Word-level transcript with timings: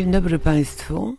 Dzień 0.00 0.12
dobry 0.12 0.38
Państwu. 0.38 1.16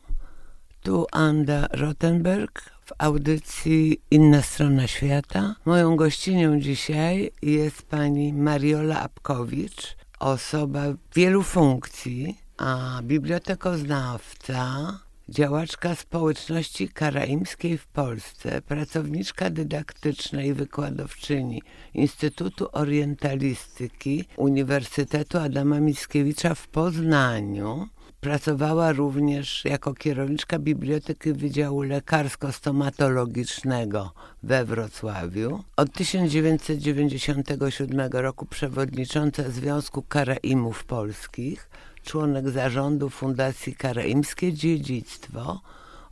Tu 0.83 1.05
Anda 1.11 1.67
Rottenberg 1.71 2.61
w 2.85 2.91
audycji 2.97 4.01
Inna 4.11 4.41
Strona 4.41 4.87
Świata. 4.87 5.55
Moją 5.65 5.95
gościnią 5.95 6.59
dzisiaj 6.59 7.31
jest 7.41 7.81
pani 7.81 8.33
Mariola 8.33 9.01
Apkowicz, 9.01 9.95
osoba 10.19 10.81
wielu 11.15 11.43
funkcji, 11.43 12.37
a 12.57 12.99
bibliotekoznawca, 13.03 14.99
działaczka 15.29 15.95
społeczności 15.95 16.89
karaimskiej 16.89 17.77
w 17.77 17.87
Polsce, 17.87 18.61
pracowniczka 18.61 19.49
dydaktyczna 19.49 20.43
i 20.43 20.53
wykładowczyni 20.53 21.61
Instytutu 21.93 22.67
Orientalistyki 22.71 24.25
Uniwersytetu 24.37 25.37
Adama 25.37 25.79
Mickiewicza 25.79 26.55
w 26.55 26.67
Poznaniu. 26.67 27.87
Pracowała 28.21 28.91
również 28.91 29.65
jako 29.65 29.93
kierowniczka 29.93 30.59
Biblioteki 30.59 31.33
Wydziału 31.33 31.81
Lekarsko-Stomatologicznego 31.81 34.09
we 34.43 34.65
Wrocławiu. 34.65 35.63
Od 35.75 35.93
1997 35.93 38.11
roku 38.11 38.45
przewodnicząca 38.45 39.49
Związku 39.49 40.01
Karaimów 40.01 40.83
Polskich, 40.83 41.69
członek 42.03 42.49
zarządu 42.49 43.09
Fundacji 43.09 43.75
Karaimskie 43.75 44.53
Dziedzictwo 44.53 45.61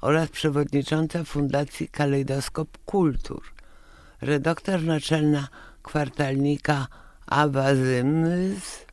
oraz 0.01 0.29
przewodnicząca 0.29 1.23
Fundacji 1.23 1.87
Kalejdoskop 1.87 2.77
Kultur. 2.85 3.41
Redaktor 4.21 4.83
naczelna 4.83 5.47
kwartalnika 5.83 6.87
Awazymys 7.27 8.88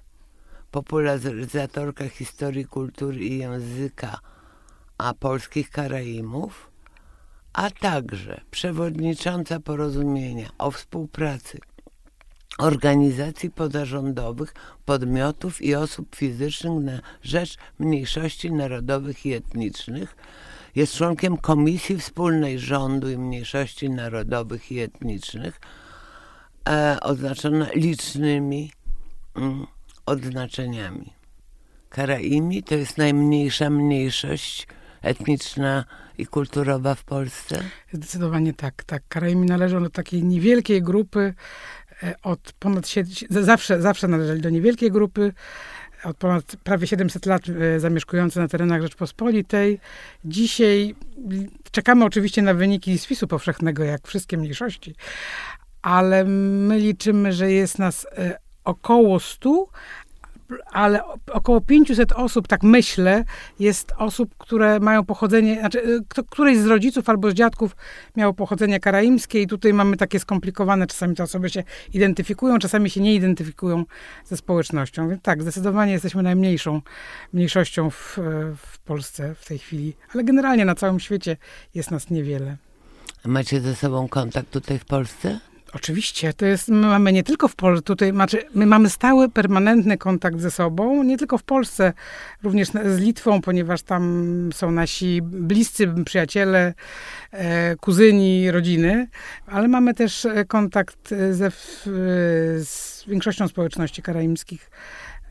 popularyzatorka 0.76 2.08
historii, 2.08 2.64
kultury 2.64 3.18
i 3.18 3.38
języka 3.38 4.18
a 4.98 5.14
polskich 5.14 5.70
Karaimów, 5.70 6.70
a 7.52 7.70
także 7.70 8.40
przewodnicząca 8.50 9.60
porozumienia 9.60 10.48
o 10.58 10.70
współpracy 10.70 11.58
organizacji 12.58 13.50
pozarządowych, 13.50 14.54
podmiotów 14.84 15.62
i 15.62 15.74
osób 15.74 16.16
fizycznych 16.16 16.84
na 16.84 17.00
rzecz 17.22 17.56
mniejszości 17.78 18.52
narodowych 18.52 19.26
i 19.26 19.32
etnicznych. 19.32 20.16
Jest 20.74 20.94
członkiem 20.94 21.36
Komisji 21.36 21.98
Wspólnej 21.98 22.58
Rządu 22.58 23.10
i 23.10 23.18
Mniejszości 23.18 23.90
Narodowych 23.90 24.72
i 24.72 24.78
Etnicznych, 24.80 25.60
e, 26.68 26.96
oznaczona 27.00 27.66
licznymi 27.74 28.72
mm, 29.36 29.66
odznaczeniami. 30.06 31.12
Karaimi 31.88 32.62
to 32.62 32.74
jest 32.74 32.98
najmniejsza 32.98 33.70
mniejszość 33.70 34.66
etniczna 35.02 35.84
i 36.18 36.26
kulturowa 36.26 36.94
w 36.94 37.04
Polsce? 37.04 37.62
Zdecydowanie 37.92 38.52
tak, 38.52 38.84
tak. 38.84 39.02
Karaimi 39.08 39.46
należą 39.46 39.82
do 39.82 39.90
takiej 39.90 40.24
niewielkiej 40.24 40.82
grupy 40.82 41.34
e, 42.02 42.14
od 42.22 42.52
ponad 42.58 42.86
zawsze, 43.30 43.82
zawsze 43.82 44.08
należeli 44.08 44.40
do 44.40 44.50
niewielkiej 44.50 44.90
grupy 44.90 45.32
od 46.04 46.16
ponad 46.16 46.56
prawie 46.64 46.86
700 46.86 47.26
lat 47.26 47.42
e, 47.48 47.80
zamieszkujące 47.80 48.40
na 48.40 48.48
terenach 48.48 48.82
Rzeczpospolitej. 48.82 49.80
Dzisiaj 50.24 50.94
czekamy 51.70 52.04
oczywiście 52.04 52.42
na 52.42 52.54
wyniki 52.54 52.98
spisu 52.98 53.26
powszechnego, 53.26 53.84
jak 53.84 54.06
wszystkie 54.06 54.36
mniejszości, 54.36 54.94
ale 55.82 56.24
my 56.24 56.78
liczymy, 56.78 57.32
że 57.32 57.52
jest 57.52 57.78
nas 57.78 58.06
e, 58.12 58.38
około 58.66 59.20
100, 59.20 59.66
ale 60.72 61.00
około 61.32 61.60
500 61.60 62.12
osób, 62.12 62.48
tak 62.48 62.62
myślę, 62.62 63.24
jest 63.58 63.92
osób, 63.98 64.34
które 64.38 64.80
mają 64.80 65.04
pochodzenie, 65.04 65.60
znaczy 65.60 65.78
y, 66.18 66.24
któryś 66.30 66.58
z 66.58 66.66
rodziców 66.66 67.08
albo 67.08 67.30
z 67.30 67.34
dziadków 67.34 67.76
miało 68.16 68.34
pochodzenie 68.34 68.80
karaimskie 68.80 69.42
i 69.42 69.46
tutaj 69.46 69.72
mamy 69.72 69.96
takie 69.96 70.20
skomplikowane, 70.20 70.86
czasami 70.86 71.14
te 71.14 71.22
osoby 71.22 71.50
się 71.50 71.62
identyfikują, 71.92 72.58
czasami 72.58 72.90
się 72.90 73.00
nie 73.00 73.14
identyfikują 73.14 73.84
ze 74.24 74.36
społecznością. 74.36 75.08
Więc 75.08 75.22
tak, 75.22 75.42
zdecydowanie 75.42 75.92
jesteśmy 75.92 76.22
najmniejszą 76.22 76.82
mniejszością 77.32 77.90
w, 77.90 78.18
w 78.56 78.78
Polsce 78.78 79.34
w 79.34 79.46
tej 79.46 79.58
chwili, 79.58 79.96
ale 80.14 80.24
generalnie 80.24 80.64
na 80.64 80.74
całym 80.74 81.00
świecie 81.00 81.36
jest 81.74 81.90
nas 81.90 82.10
niewiele. 82.10 82.56
Macie 83.24 83.60
ze 83.60 83.74
sobą 83.74 84.08
kontakt 84.08 84.50
tutaj 84.50 84.78
w 84.78 84.84
Polsce? 84.84 85.40
Oczywiście, 85.76 86.32
to 86.32 86.46
jest, 86.46 86.68
my 86.68 86.86
mamy 86.86 87.12
nie 87.12 87.22
tylko 87.22 87.48
w 87.48 87.56
Polsce, 87.56 87.82
tutaj, 87.82 88.12
znaczy, 88.12 88.44
my 88.54 88.66
mamy 88.66 88.90
stały, 88.90 89.28
permanentny 89.28 89.98
kontakt 89.98 90.40
ze 90.40 90.50
sobą, 90.50 91.02
nie 91.02 91.18
tylko 91.18 91.38
w 91.38 91.42
Polsce, 91.42 91.92
również 92.42 92.68
z 92.68 92.98
Litwą, 92.98 93.40
ponieważ 93.40 93.82
tam 93.82 94.50
są 94.54 94.70
nasi 94.70 95.22
bliscy 95.22 95.94
przyjaciele, 96.04 96.74
e, 97.30 97.76
kuzyni, 97.76 98.50
rodziny, 98.50 99.08
ale 99.46 99.68
mamy 99.68 99.94
też 99.94 100.24
e, 100.24 100.44
kontakt 100.44 101.14
ze, 101.30 101.50
z 102.64 103.04
większością 103.08 103.48
społeczności 103.48 104.02
karaimskich 104.02 104.70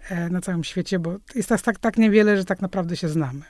e, 0.09 0.29
na 0.29 0.41
całym 0.41 0.63
świecie, 0.63 0.99
bo 0.99 1.15
jest 1.35 1.49
tak, 1.49 1.61
tak, 1.61 1.79
tak 1.79 1.97
niewiele, 1.97 2.37
że 2.37 2.45
tak 2.45 2.61
naprawdę 2.61 2.97
się 2.97 3.09
znamy. 3.09 3.41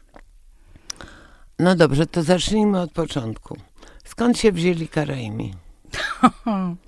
No 1.60 1.76
dobrze, 1.76 2.06
to 2.08 2.24
zacznijmy 2.24 2.80
od 2.80 2.92
początku. 2.92 3.58
Skąd 4.04 4.38
się 4.38 4.52
wzięli 4.52 4.88
Karaimi? 4.88 5.54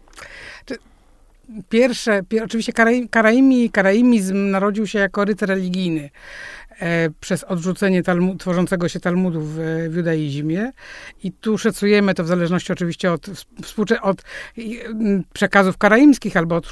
Pierwsze, 1.70 2.24
pier, 2.24 2.44
oczywiście 2.44 2.74
karaimi, 3.10 3.70
karaimizm 3.70 4.50
narodził 4.50 4.88
się 4.88 5.00
jako 5.00 5.26
ryt 5.26 5.42
religijny. 5.42 6.10
E, 6.82 7.10
przez 7.20 7.44
odrzucenie 7.44 8.04
talmud, 8.04 8.40
tworzącego 8.40 8.90
się 8.90 9.00
Talmudu 9.00 9.42
w, 9.42 9.56
w 9.90 9.96
judaizmie. 9.96 10.72
I 11.24 11.32
tu 11.32 11.58
szacujemy 11.58 12.14
to 12.14 12.24
w 12.24 12.28
zależności 12.28 12.74
oczywiście 12.74 13.12
od, 13.12 13.28
od 14.02 14.24
przekazów 15.34 15.78
karaimskich 15.78 16.38
albo 16.38 16.56
od 16.56 16.68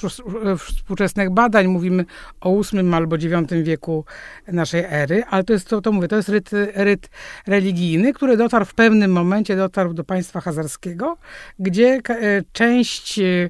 współczesnych 0.57 1.29
badań. 1.29 1.67
Mówimy 1.67 2.05
o 2.41 2.61
VIII 2.61 2.93
albo 2.93 3.15
IX 3.15 3.53
wieku 3.63 4.05
naszej 4.47 4.85
ery, 4.89 5.23
ale 5.29 5.43
to 5.43 5.53
jest, 5.53 5.69
to, 5.69 5.81
to 5.81 5.91
mówię, 5.91 6.07
to 6.07 6.15
jest 6.15 6.29
ryt, 6.29 6.49
ryt 6.73 7.09
religijny, 7.47 8.13
który 8.13 8.37
dotarł 8.37 8.65
w 8.65 8.73
pewnym 8.73 9.11
momencie, 9.11 9.55
dotarł 9.55 9.93
do 9.93 10.03
państwa 10.03 10.41
hazarskiego, 10.41 11.17
gdzie 11.59 11.99
e, 12.09 12.43
część 12.51 13.19
e, 13.19 13.49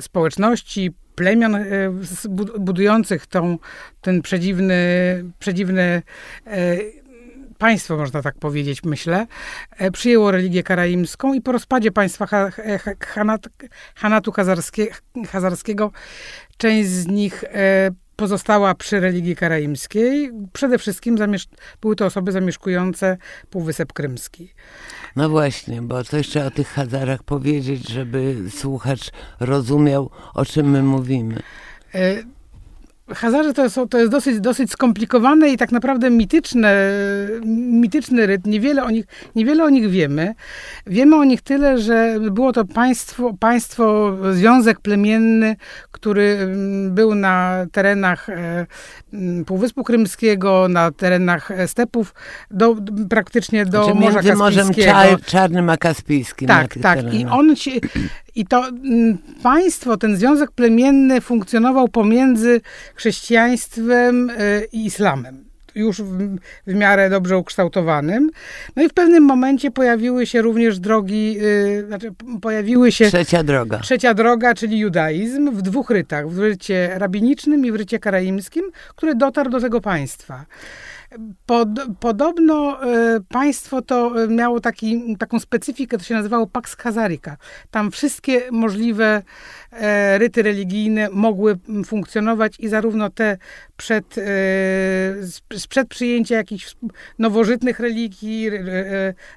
społeczności, 0.00 0.94
plemion 1.16 1.54
e, 1.54 1.64
budujących 2.58 3.26
tą, 3.26 3.58
ten 4.00 4.22
przedziwny, 4.22 4.74
przedziwny 5.38 6.02
e, 6.46 6.76
państwo, 7.58 7.96
można 7.96 8.22
tak 8.22 8.34
powiedzieć, 8.38 8.84
myślę, 8.84 9.26
e, 9.70 9.90
przyjęło 9.90 10.30
religię 10.30 10.62
karaimską 10.62 11.34
i 11.34 11.40
po 11.40 11.52
rozpadzie 11.52 11.92
państwa 11.92 12.26
Hanat, 13.00 13.48
Hanatu 13.94 14.32
Hazarskiego 15.26 15.92
część 16.56 16.88
z 16.88 17.06
nich 17.06 17.44
pozostała 18.16 18.74
przy 18.74 19.00
religii 19.00 19.36
karaimskiej. 19.36 20.30
Przede 20.52 20.78
wszystkim 20.78 21.16
były 21.80 21.96
to 21.96 22.06
osoby 22.06 22.32
zamieszkujące 22.32 23.16
Półwysep 23.50 23.92
Krymski. 23.92 24.52
No 25.16 25.28
właśnie, 25.28 25.82
bo 25.82 26.04
to 26.04 26.16
jeszcze 26.16 26.46
o 26.46 26.50
tych 26.50 26.68
Hazarach 26.68 27.22
powiedzieć, 27.22 27.88
żeby 27.88 28.36
słuchacz 28.50 29.10
rozumiał, 29.40 30.10
o 30.34 30.44
czym 30.44 30.70
my 30.70 30.82
mówimy. 30.82 31.42
Hazarze 33.14 33.52
to 33.52 33.64
jest, 33.64 33.78
to 33.90 33.98
jest 33.98 34.10
dosyć, 34.10 34.40
dosyć 34.40 34.70
skomplikowane 34.70 35.48
i 35.48 35.56
tak 35.56 35.72
naprawdę 35.72 36.10
mityczne, 36.10 36.74
mityczny 37.46 38.26
ryt. 38.26 38.46
Niewiele 38.46 38.84
o, 38.84 38.90
nich, 38.90 39.04
niewiele 39.34 39.64
o 39.64 39.70
nich 39.70 39.90
wiemy. 39.90 40.34
Wiemy 40.86 41.16
o 41.16 41.24
nich 41.24 41.42
tyle, 41.42 41.78
że 41.78 42.16
było 42.30 42.52
to 42.52 42.64
państwo, 42.64 43.34
państwo, 43.40 44.16
związek 44.32 44.80
plemienny, 44.80 45.56
który 45.90 46.38
mm, 46.40 46.94
był 46.94 47.14
na 47.14 47.66
terenach 47.72 48.28
e, 48.28 48.66
mm, 49.12 49.44
Półwyspu 49.44 49.84
Krymskiego, 49.84 50.68
na 50.68 50.90
terenach 50.90 51.50
stepów, 51.66 52.14
do, 52.50 52.76
praktycznie 53.10 53.66
do 53.66 53.84
znaczy 53.84 54.00
Morza 54.00 54.22
Kaspijskiego. 54.22 54.38
Morzem 54.38 54.74
Czar, 54.74 55.20
Czarnym 55.20 55.70
a 55.70 55.76
Kaspijskim. 55.76 56.48
Tak, 56.48 56.74
tak. 56.82 56.98
Terenach. 56.98 57.14
I 57.14 57.26
on 57.26 57.56
się, 57.56 57.70
i 58.36 58.46
to 58.46 58.68
mm, 58.68 59.18
państwo, 59.42 59.96
ten 59.96 60.16
związek 60.16 60.50
plemienny 60.50 61.20
funkcjonował 61.20 61.88
pomiędzy 61.88 62.60
chrześcijaństwem 62.94 64.30
e, 64.30 64.64
i 64.72 64.86
islamem 64.86 65.46
już 65.76 66.02
w, 66.02 66.36
w, 66.66 66.74
miarę 66.74 67.10
dobrze 67.10 67.38
ukształtowanym. 67.38 68.30
No 68.76 68.82
i 68.82 68.88
w 68.88 68.92
pewnym 68.92 69.24
momencie 69.24 69.70
pojawiły 69.70 70.26
się 70.26 70.42
również 70.42 70.78
drogi, 70.78 71.34
yy, 71.34 71.84
znaczy 71.86 72.12
pojawiły 72.42 72.92
się... 72.92 73.06
Trzecia 73.06 73.42
droga. 73.42 73.78
Trzecia 73.78 74.14
droga, 74.14 74.54
czyli 74.54 74.78
judaizm 74.78 75.50
w 75.50 75.62
dwóch 75.62 75.90
rytach, 75.90 76.30
w 76.30 76.38
rycie 76.38 76.90
rabinicznym 76.94 77.66
i 77.66 77.72
w 77.72 77.74
rycie 77.74 77.98
karaimskim, 77.98 78.64
który 78.96 79.14
dotarł 79.14 79.50
do 79.50 79.60
tego 79.60 79.80
państwa. 79.80 80.44
Pod, 81.46 81.68
podobno 82.00 82.84
e, 82.84 83.20
państwo 83.28 83.82
to 83.82 84.22
e, 84.24 84.28
miało 84.28 84.60
taki, 84.60 85.16
taką 85.18 85.40
specyfikę, 85.40 85.98
to 85.98 86.04
się 86.04 86.14
nazywało 86.14 86.46
Pax 86.46 86.76
Hazarika. 86.76 87.36
Tam 87.70 87.90
wszystkie 87.90 88.42
możliwe 88.52 89.22
ryty 90.18 90.42
religijne 90.42 91.08
mogły 91.12 91.58
funkcjonować 91.84 92.54
i 92.58 92.68
zarówno 92.68 93.10
te 93.10 93.38
sprzed, 93.72 94.18
e, 94.18 95.58
sprzed 95.58 95.88
przyjęcia 95.88 96.36
jakichś 96.36 96.76
nowożytnych 97.18 97.80
religii, 97.80 98.50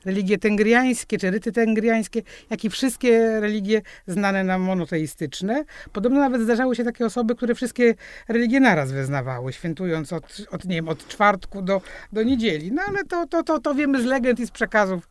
religie 0.06 0.38
tengriańskie 0.38 1.18
czy 1.18 1.32
ryty 1.32 1.52
tengriańskie, 1.52 2.22
jak 2.50 2.66
i 2.66 2.70
wszystkie 2.70 3.40
religie 3.40 3.82
znane 4.08 4.44
nam 4.44 4.62
monoteistyczne. 4.62 5.64
Podobno 5.94 6.20
nawet 6.20 6.42
zdarzały 6.42 6.76
się 6.76 6.84
takie 6.84 7.06
osoby, 7.06 7.36
które 7.36 7.56
wszystkie 7.56 7.96
religie 8.28 8.60
naraz 8.60 8.92
wyznawały, 8.92 9.54
świętując 9.54 10.14
od, 10.14 10.42
od, 10.52 10.66
nie 10.66 10.76
wiem, 10.76 10.90
od 10.90 11.08
czwartku 11.08 11.62
do, 11.62 11.82
do 12.14 12.24
niedzieli. 12.24 12.72
No 12.72 12.82
ale 12.88 13.04
to, 13.04 13.28
to, 13.28 13.44
to, 13.44 13.60
to 13.60 13.76
wiemy 13.76 14.02
z 14.02 14.06
legend 14.06 14.40
i 14.40 14.48
z 14.48 14.52
przekazów 14.52 15.10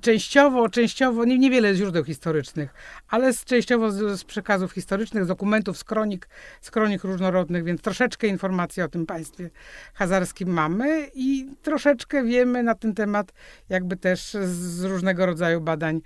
częściowo, 0.00 0.68
częściowo, 0.68 1.24
nie, 1.24 1.38
niewiele 1.38 1.74
źródeł 1.74 2.04
historycznych, 2.04 2.74
ale 3.08 3.32
z, 3.32 3.44
częściowo 3.44 3.90
z, 3.90 4.20
z, 4.20 4.24
przekazów 4.24 4.72
historycznych, 4.72 5.24
z 5.24 5.28
dokumentów, 5.28 5.78
z 5.78 5.84
kronik, 5.84 6.28
z 6.60 6.70
kronik 6.70 7.04
różnorodnych, 7.04 7.64
więc 7.64 7.80
troszeczkę 7.80 8.26
informacji 8.26 8.82
o 8.82 8.88
tym 8.88 9.06
państwie 9.06 9.50
hazarskim 9.94 10.48
mamy 10.48 11.10
i 11.14 11.46
troszeczkę 11.62 12.24
wiemy 12.24 12.62
na 12.62 12.74
ten 12.74 12.94
temat 12.94 13.32
jakby 13.68 13.96
też 13.96 14.36
z 14.44 14.84
różnego 14.84 15.26
rodzaju 15.26 15.60
badań 15.60 16.00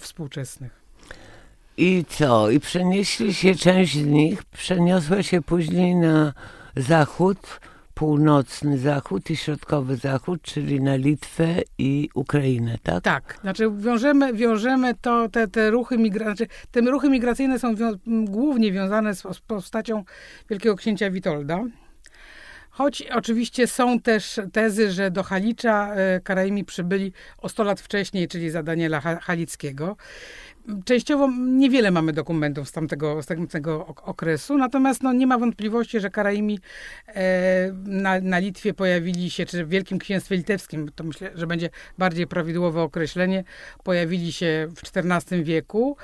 współczesnych. 0.00 0.78
I 1.76 2.04
co? 2.08 2.50
I 2.50 2.60
przenieśli 2.60 3.34
się, 3.34 3.54
część 3.54 3.98
z 3.98 4.06
nich 4.06 4.44
przeniosła 4.44 5.22
się 5.22 5.42
później 5.42 5.96
na 5.96 6.32
zachód, 6.76 7.60
północny 7.98 8.78
zachód 8.78 9.30
i 9.30 9.36
środkowy 9.36 9.96
zachód, 9.96 10.42
czyli 10.42 10.80
na 10.80 10.96
Litwę 10.96 11.46
i 11.78 12.08
Ukrainę, 12.14 12.78
tak? 12.82 13.02
Tak, 13.02 13.38
znaczy 13.40 13.70
wiążemy, 13.76 14.32
wiążemy 14.32 14.94
to, 14.94 15.28
te, 15.28 15.48
te 15.48 15.70
ruchy 15.70 15.98
migracyjne, 15.98 16.36
znaczy 16.36 16.52
te 16.70 16.80
ruchy 16.80 17.10
migracyjne 17.10 17.58
są 17.58 17.74
głównie 18.06 18.72
wiązane 18.72 19.14
z, 19.14 19.22
z 19.22 19.40
postacią 19.40 20.04
Wielkiego 20.50 20.76
Księcia 20.76 21.10
Witolda. 21.10 21.64
Choć 22.70 23.02
oczywiście 23.02 23.66
są 23.66 24.00
też 24.00 24.40
tezy, 24.52 24.92
że 24.92 25.10
do 25.10 25.22
Halicza 25.22 25.94
e, 25.94 26.20
Karaimi 26.20 26.64
przybyli 26.64 27.12
o 27.38 27.48
100 27.48 27.64
lat 27.64 27.80
wcześniej, 27.80 28.28
czyli 28.28 28.50
za 28.50 28.62
Daniela 28.62 29.00
Halickiego. 29.00 29.96
Częściowo 30.84 31.28
niewiele 31.38 31.90
mamy 31.90 32.12
dokumentów 32.12 32.68
z 32.68 32.72
tamtego, 32.72 33.22
z 33.22 33.26
tamtego 33.26 33.86
okresu, 33.86 34.58
natomiast 34.58 35.02
no, 35.02 35.12
nie 35.12 35.26
ma 35.26 35.38
wątpliwości, 35.38 36.00
że 36.00 36.10
Karaimi 36.10 36.58
e, 37.06 37.72
na, 37.84 38.20
na 38.20 38.38
Litwie 38.38 38.74
pojawili 38.74 39.30
się, 39.30 39.46
czy 39.46 39.64
w 39.64 39.68
Wielkim 39.68 39.98
Księstwie 39.98 40.36
Litewskim, 40.36 40.90
to 40.94 41.04
myślę, 41.04 41.30
że 41.34 41.46
będzie 41.46 41.70
bardziej 41.98 42.26
prawidłowe 42.26 42.82
określenie, 42.82 43.44
pojawili 43.84 44.32
się 44.32 44.68
w 44.76 44.96
XIV 44.96 45.44
wieku. 45.44 45.96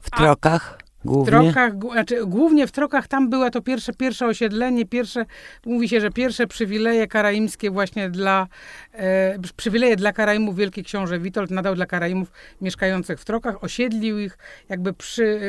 W 0.00 0.10
Trokach? 0.10 0.87
Głównie? 1.04 1.32
W 1.32 1.34
Trokach, 1.34 1.72
znaczy, 1.92 2.26
głównie 2.26 2.66
w 2.66 2.72
Trokach 2.72 3.08
tam 3.08 3.30
było 3.30 3.50
to 3.50 3.62
pierwsze, 3.62 3.92
pierwsze 3.92 4.26
osiedlenie, 4.26 4.86
pierwsze, 4.86 5.24
mówi 5.66 5.88
się, 5.88 6.00
że 6.00 6.10
pierwsze 6.10 6.46
przywileje 6.46 7.06
karaimskie 7.06 7.70
właśnie 7.70 8.10
dla, 8.10 8.46
e, 8.92 9.38
przywileje 9.56 9.96
dla 9.96 10.12
Karaimów 10.12 10.56
Wielki 10.56 10.84
Książę 10.84 11.18
Witold 11.18 11.50
nadał 11.50 11.74
dla 11.74 11.86
Karaimów 11.86 12.32
mieszkających 12.60 13.20
w 13.20 13.24
Trokach, 13.24 13.64
osiedlił 13.64 14.18
ich 14.18 14.38
jakby 14.68 14.92
przy, 14.92 15.40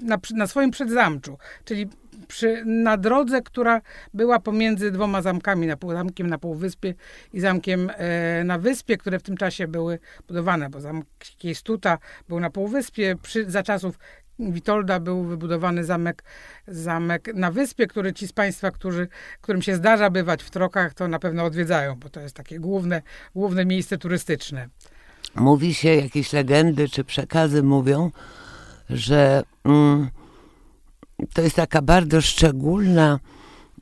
e, 0.00 0.04
na, 0.06 0.18
na 0.34 0.46
swoim 0.46 0.70
przedzamczu, 0.70 1.38
czyli 1.64 1.88
przy, 2.28 2.62
na 2.66 2.96
drodze, 2.96 3.42
która 3.42 3.80
była 4.14 4.40
pomiędzy 4.40 4.90
dwoma 4.90 5.22
zamkami, 5.22 5.66
na, 5.66 5.76
zamkiem 5.92 6.26
na 6.26 6.38
Półwyspie 6.38 6.94
i 7.32 7.40
zamkiem 7.40 7.90
e, 7.96 8.44
na 8.44 8.58
Wyspie, 8.58 8.96
które 8.96 9.18
w 9.18 9.22
tym 9.22 9.36
czasie 9.36 9.68
były 9.68 9.98
budowane, 10.28 10.70
bo 10.70 10.80
zamek 10.80 11.06
Kiejstuta 11.38 11.98
był 12.28 12.40
na 12.40 12.50
Półwyspie, 12.50 13.16
przy, 13.22 13.50
za 13.50 13.62
czasów 13.62 13.98
Witolda 14.38 15.00
był 15.00 15.24
wybudowany 15.24 15.84
zamek, 15.84 16.24
zamek 16.68 17.34
na 17.34 17.50
wyspie, 17.50 17.86
który 17.86 18.12
ci 18.12 18.28
z 18.28 18.32
Państwa, 18.32 18.70
którzy, 18.70 19.08
którym 19.40 19.62
się 19.62 19.76
zdarza 19.76 20.10
bywać 20.10 20.42
w 20.42 20.50
Trokach, 20.50 20.94
to 20.94 21.08
na 21.08 21.18
pewno 21.18 21.44
odwiedzają, 21.44 21.94
bo 21.94 22.08
to 22.08 22.20
jest 22.20 22.36
takie 22.36 22.58
główne, 22.60 23.02
główne 23.34 23.64
miejsce 23.64 23.98
turystyczne. 23.98 24.68
Mówi 25.34 25.74
się, 25.74 25.94
jakieś 25.94 26.32
legendy 26.32 26.88
czy 26.88 27.04
przekazy 27.04 27.62
mówią, 27.62 28.10
że 28.90 29.42
mm, 29.64 30.08
to 31.34 31.42
jest 31.42 31.56
taka 31.56 31.82
bardzo 31.82 32.20
szczególna 32.20 33.20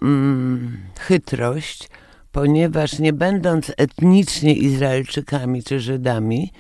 mm, 0.02 0.78
chytrość, 1.00 1.88
ponieważ 2.32 2.98
nie 2.98 3.12
będąc 3.12 3.72
etnicznie 3.76 4.54
Izraelczykami 4.54 5.62
czy 5.62 5.80
Żydami, 5.80 6.52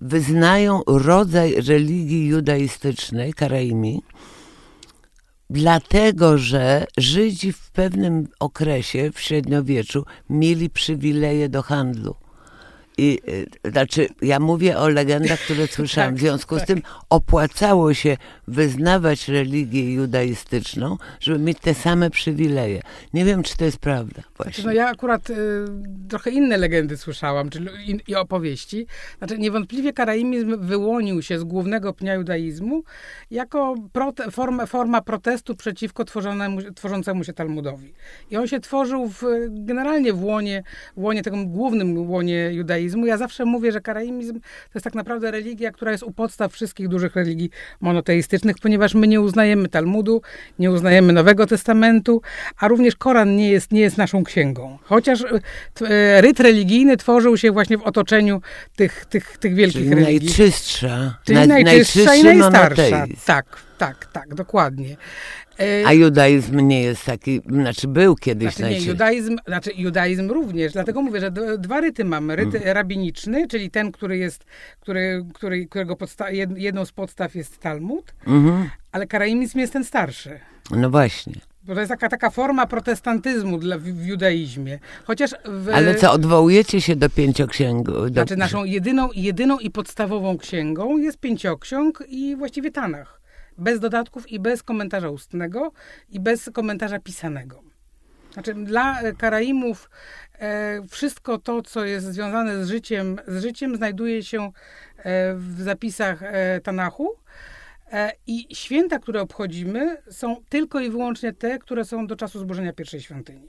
wyznają 0.00 0.82
rodzaj 0.86 1.54
religii 1.68 2.26
judaistycznej, 2.26 3.32
Karaimi, 3.32 4.02
dlatego 5.50 6.38
że 6.38 6.86
Żydzi 6.98 7.52
w 7.52 7.70
pewnym 7.70 8.28
okresie 8.40 9.10
w 9.14 9.20
średniowieczu 9.20 10.04
mieli 10.30 10.70
przywileje 10.70 11.48
do 11.48 11.62
handlu. 11.62 12.14
I, 12.98 13.18
y, 13.64 13.70
znaczy, 13.70 14.08
ja 14.22 14.40
mówię 14.40 14.78
o 14.78 14.88
legendach, 14.88 15.40
które 15.40 15.66
słyszałam. 15.66 16.10
W 16.14 16.14
tak, 16.14 16.20
związku 16.20 16.56
z 16.56 16.58
tak. 16.58 16.66
tym 16.66 16.82
opłacało 17.10 17.94
się 17.94 18.16
wyznawać 18.50 19.28
religię 19.28 19.92
judaistyczną, 19.94 20.96
żeby 21.20 21.38
mieć 21.38 21.58
te 21.58 21.74
same 21.74 22.10
przywileje. 22.10 22.82
Nie 23.14 23.24
wiem, 23.24 23.42
czy 23.42 23.56
to 23.56 23.64
jest 23.64 23.78
prawda. 23.78 24.22
Znaczy, 24.42 24.66
no 24.66 24.72
ja 24.72 24.88
akurat 24.88 25.30
y, 25.30 25.34
trochę 26.08 26.30
inne 26.30 26.56
legendy 26.56 26.96
słyszałam, 26.96 27.50
czyli 27.50 27.66
i, 27.86 28.00
i, 28.08 28.14
opowieści. 28.14 28.86
Znaczy, 29.18 29.38
niewątpliwie 29.38 29.92
karaimizm 29.92 30.56
wyłonił 30.60 31.22
się 31.22 31.38
z 31.38 31.44
głównego 31.44 31.92
pnia 31.92 32.14
judaizmu 32.14 32.82
jako 33.30 33.74
prote, 33.92 34.30
form, 34.30 34.66
forma 34.66 35.00
protestu 35.00 35.56
przeciwko 35.56 36.04
tworzonemu, 36.04 36.72
tworzącemu 36.72 37.24
się 37.24 37.32
Talmudowi. 37.32 37.92
I 38.30 38.36
on 38.36 38.46
się 38.46 38.60
tworzył 38.60 39.08
w, 39.08 39.22
generalnie 39.50 40.12
w 40.12 40.24
łonie, 40.24 40.62
w 40.96 41.02
łonie 41.02 41.22
tego 41.22 41.36
głównym 41.46 42.10
łonie 42.10 42.52
judaizmu. 42.52 43.06
Ja 43.06 43.16
zawsze 43.16 43.44
mówię, 43.44 43.72
że 43.72 43.80
karaimizm 43.80 44.40
to 44.40 44.74
jest 44.74 44.84
tak 44.84 44.94
naprawdę 44.94 45.30
religia, 45.30 45.70
która 45.72 45.92
jest 45.92 46.02
u 46.02 46.12
podstaw 46.12 46.52
wszystkich 46.52 46.88
dużych 46.88 47.16
religii 47.16 47.50
monoteistycznych, 47.80 48.39
ponieważ 48.62 48.94
my 48.94 49.08
nie 49.08 49.20
uznajemy 49.20 49.68
Talmudu, 49.68 50.22
nie 50.58 50.70
uznajemy 50.70 51.12
Nowego 51.12 51.46
Testamentu, 51.46 52.22
a 52.58 52.68
również 52.68 52.96
Koran 52.96 53.36
nie 53.36 53.50
jest, 53.50 53.72
nie 53.72 53.80
jest 53.80 53.98
naszą 53.98 54.24
księgą. 54.24 54.78
Chociaż 54.82 55.24
e, 55.80 56.20
ryt 56.20 56.40
religijny 56.40 56.96
tworzył 56.96 57.36
się 57.36 57.52
właśnie 57.52 57.78
w 57.78 57.82
otoczeniu 57.82 58.40
tych, 58.76 59.04
tych, 59.04 59.38
tych 59.38 59.54
wielkich 59.54 59.82
Czyli 59.82 59.94
religii. 59.94 60.28
Najczystsza. 60.28 61.18
Czyli 61.24 61.48
najczystsza 61.48 62.14
i 62.14 62.24
najstarsza. 62.24 63.06
Tak, 63.26 63.69
tak, 63.80 64.06
tak, 64.12 64.34
dokładnie. 64.34 64.96
E, 65.60 65.86
A 65.86 65.92
judaizm 65.92 66.60
nie 66.60 66.82
jest 66.82 67.04
taki, 67.04 67.40
znaczy 67.50 67.88
był 67.88 68.16
kiedyś 68.16 68.54
znaczy, 68.54 68.72
nie, 68.72 68.80
judaizm, 68.80 69.36
znaczy 69.46 69.70
judaizm 69.76 70.30
również, 70.30 70.72
dlatego 70.72 71.02
mówię, 71.02 71.20
że 71.20 71.30
dwa 71.58 71.80
ryty 71.80 72.04
mamy. 72.04 72.36
Ryt 72.36 72.54
mm. 72.54 72.68
rabiniczny, 72.68 73.48
czyli 73.48 73.70
ten, 73.70 73.92
który 73.92 74.18
jest, 74.18 74.44
który, 74.80 75.26
który, 75.34 75.66
którego 75.66 75.94
podsta- 75.94 76.56
jedną 76.56 76.84
z 76.84 76.92
podstaw 76.92 77.34
jest 77.34 77.58
Talmud, 77.58 78.14
mm-hmm. 78.26 78.64
ale 78.92 79.06
karaimizm 79.06 79.58
jest 79.58 79.72
ten 79.72 79.84
starszy. 79.84 80.40
No 80.70 80.90
właśnie. 80.90 81.34
Bo 81.62 81.74
to 81.74 81.80
jest 81.80 81.90
taka, 81.90 82.08
taka 82.08 82.30
forma 82.30 82.66
protestantyzmu 82.66 83.58
dla, 83.58 83.78
w, 83.78 83.82
w 83.82 84.06
judaizmie. 84.06 84.78
Chociaż 85.04 85.30
w, 85.44 85.68
Ale 85.68 85.94
co, 85.94 86.12
odwołujecie 86.12 86.80
się 86.80 86.96
do 86.96 87.10
pięcioksięgu? 87.10 87.92
Do... 87.92 88.08
Znaczy 88.08 88.36
naszą 88.36 88.64
jedyną, 88.64 89.08
jedyną 89.14 89.58
i 89.58 89.70
podstawową 89.70 90.38
księgą 90.38 90.98
jest 90.98 91.18
pięcioksiąg 91.18 92.04
i 92.08 92.36
właściwie 92.36 92.70
Tanach 92.70 93.19
bez 93.58 93.80
dodatków 93.80 94.30
i 94.30 94.40
bez 94.40 94.62
komentarza 94.62 95.10
ustnego 95.10 95.72
i 96.10 96.20
bez 96.20 96.50
komentarza 96.52 96.98
pisanego. 96.98 97.62
Znaczy, 98.32 98.54
dla 98.54 99.00
e, 99.00 99.12
Karaimów 99.12 99.90
e, 100.38 100.82
wszystko 100.90 101.38
to, 101.38 101.62
co 101.62 101.84
jest 101.84 102.06
związane 102.06 102.64
z 102.64 102.68
życiem, 102.68 103.16
z 103.26 103.42
życiem 103.42 103.76
znajduje 103.76 104.22
się 104.22 104.42
e, 104.42 104.52
w 105.34 105.60
zapisach 105.60 106.22
e, 106.22 106.60
Tanachu. 106.60 107.14
E, 107.92 108.12
I 108.26 108.46
święta, 108.54 108.98
które 108.98 109.20
obchodzimy, 109.20 109.96
są 110.10 110.36
tylko 110.48 110.80
i 110.80 110.90
wyłącznie 110.90 111.32
te, 111.32 111.58
które 111.58 111.84
są 111.84 112.06
do 112.06 112.16
czasu 112.16 112.38
zburzenia 112.38 112.72
pierwszej 112.72 113.00
świątyni. 113.00 113.48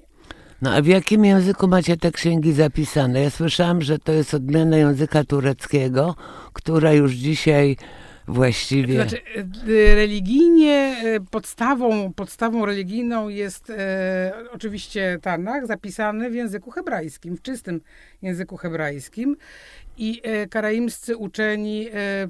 No 0.62 0.74
a 0.74 0.82
w 0.82 0.86
jakim 0.86 1.26
języku 1.26 1.68
macie 1.68 1.98
te 1.98 2.12
księgi 2.12 2.54
zapisane? 2.54 3.22
Ja 3.22 3.30
słyszałam, 3.30 3.82
że 3.82 4.00
to 4.00 4.12
jest 4.12 4.34
odmiana 4.34 4.78
języka 4.78 5.24
tureckiego, 5.24 6.16
która 6.54 6.94
już 6.94 7.12
dzisiaj 7.12 7.78
właściwie. 8.28 8.96
Znaczy, 8.96 9.22
e, 9.36 9.96
religijnie 9.96 10.96
e, 11.04 11.20
podstawą, 11.32 12.14
podstawą 12.14 12.66
religijną 12.66 13.30
jest 13.30 13.70
e, 13.70 14.34
oczywiście 14.52 15.20
Tanach, 15.22 15.68
zapisany 15.68 16.30
w 16.30 16.36
języku 16.36 16.72
hebrajskim, 16.72 17.38
w 17.38 17.42
czystym 17.42 17.82
języku 18.22 18.58
hebrajskim. 18.58 19.38
I 19.98 20.22
e, 20.24 20.48
karaimscy 20.48 21.18
uczeni 21.18 21.90
e, 21.94 22.28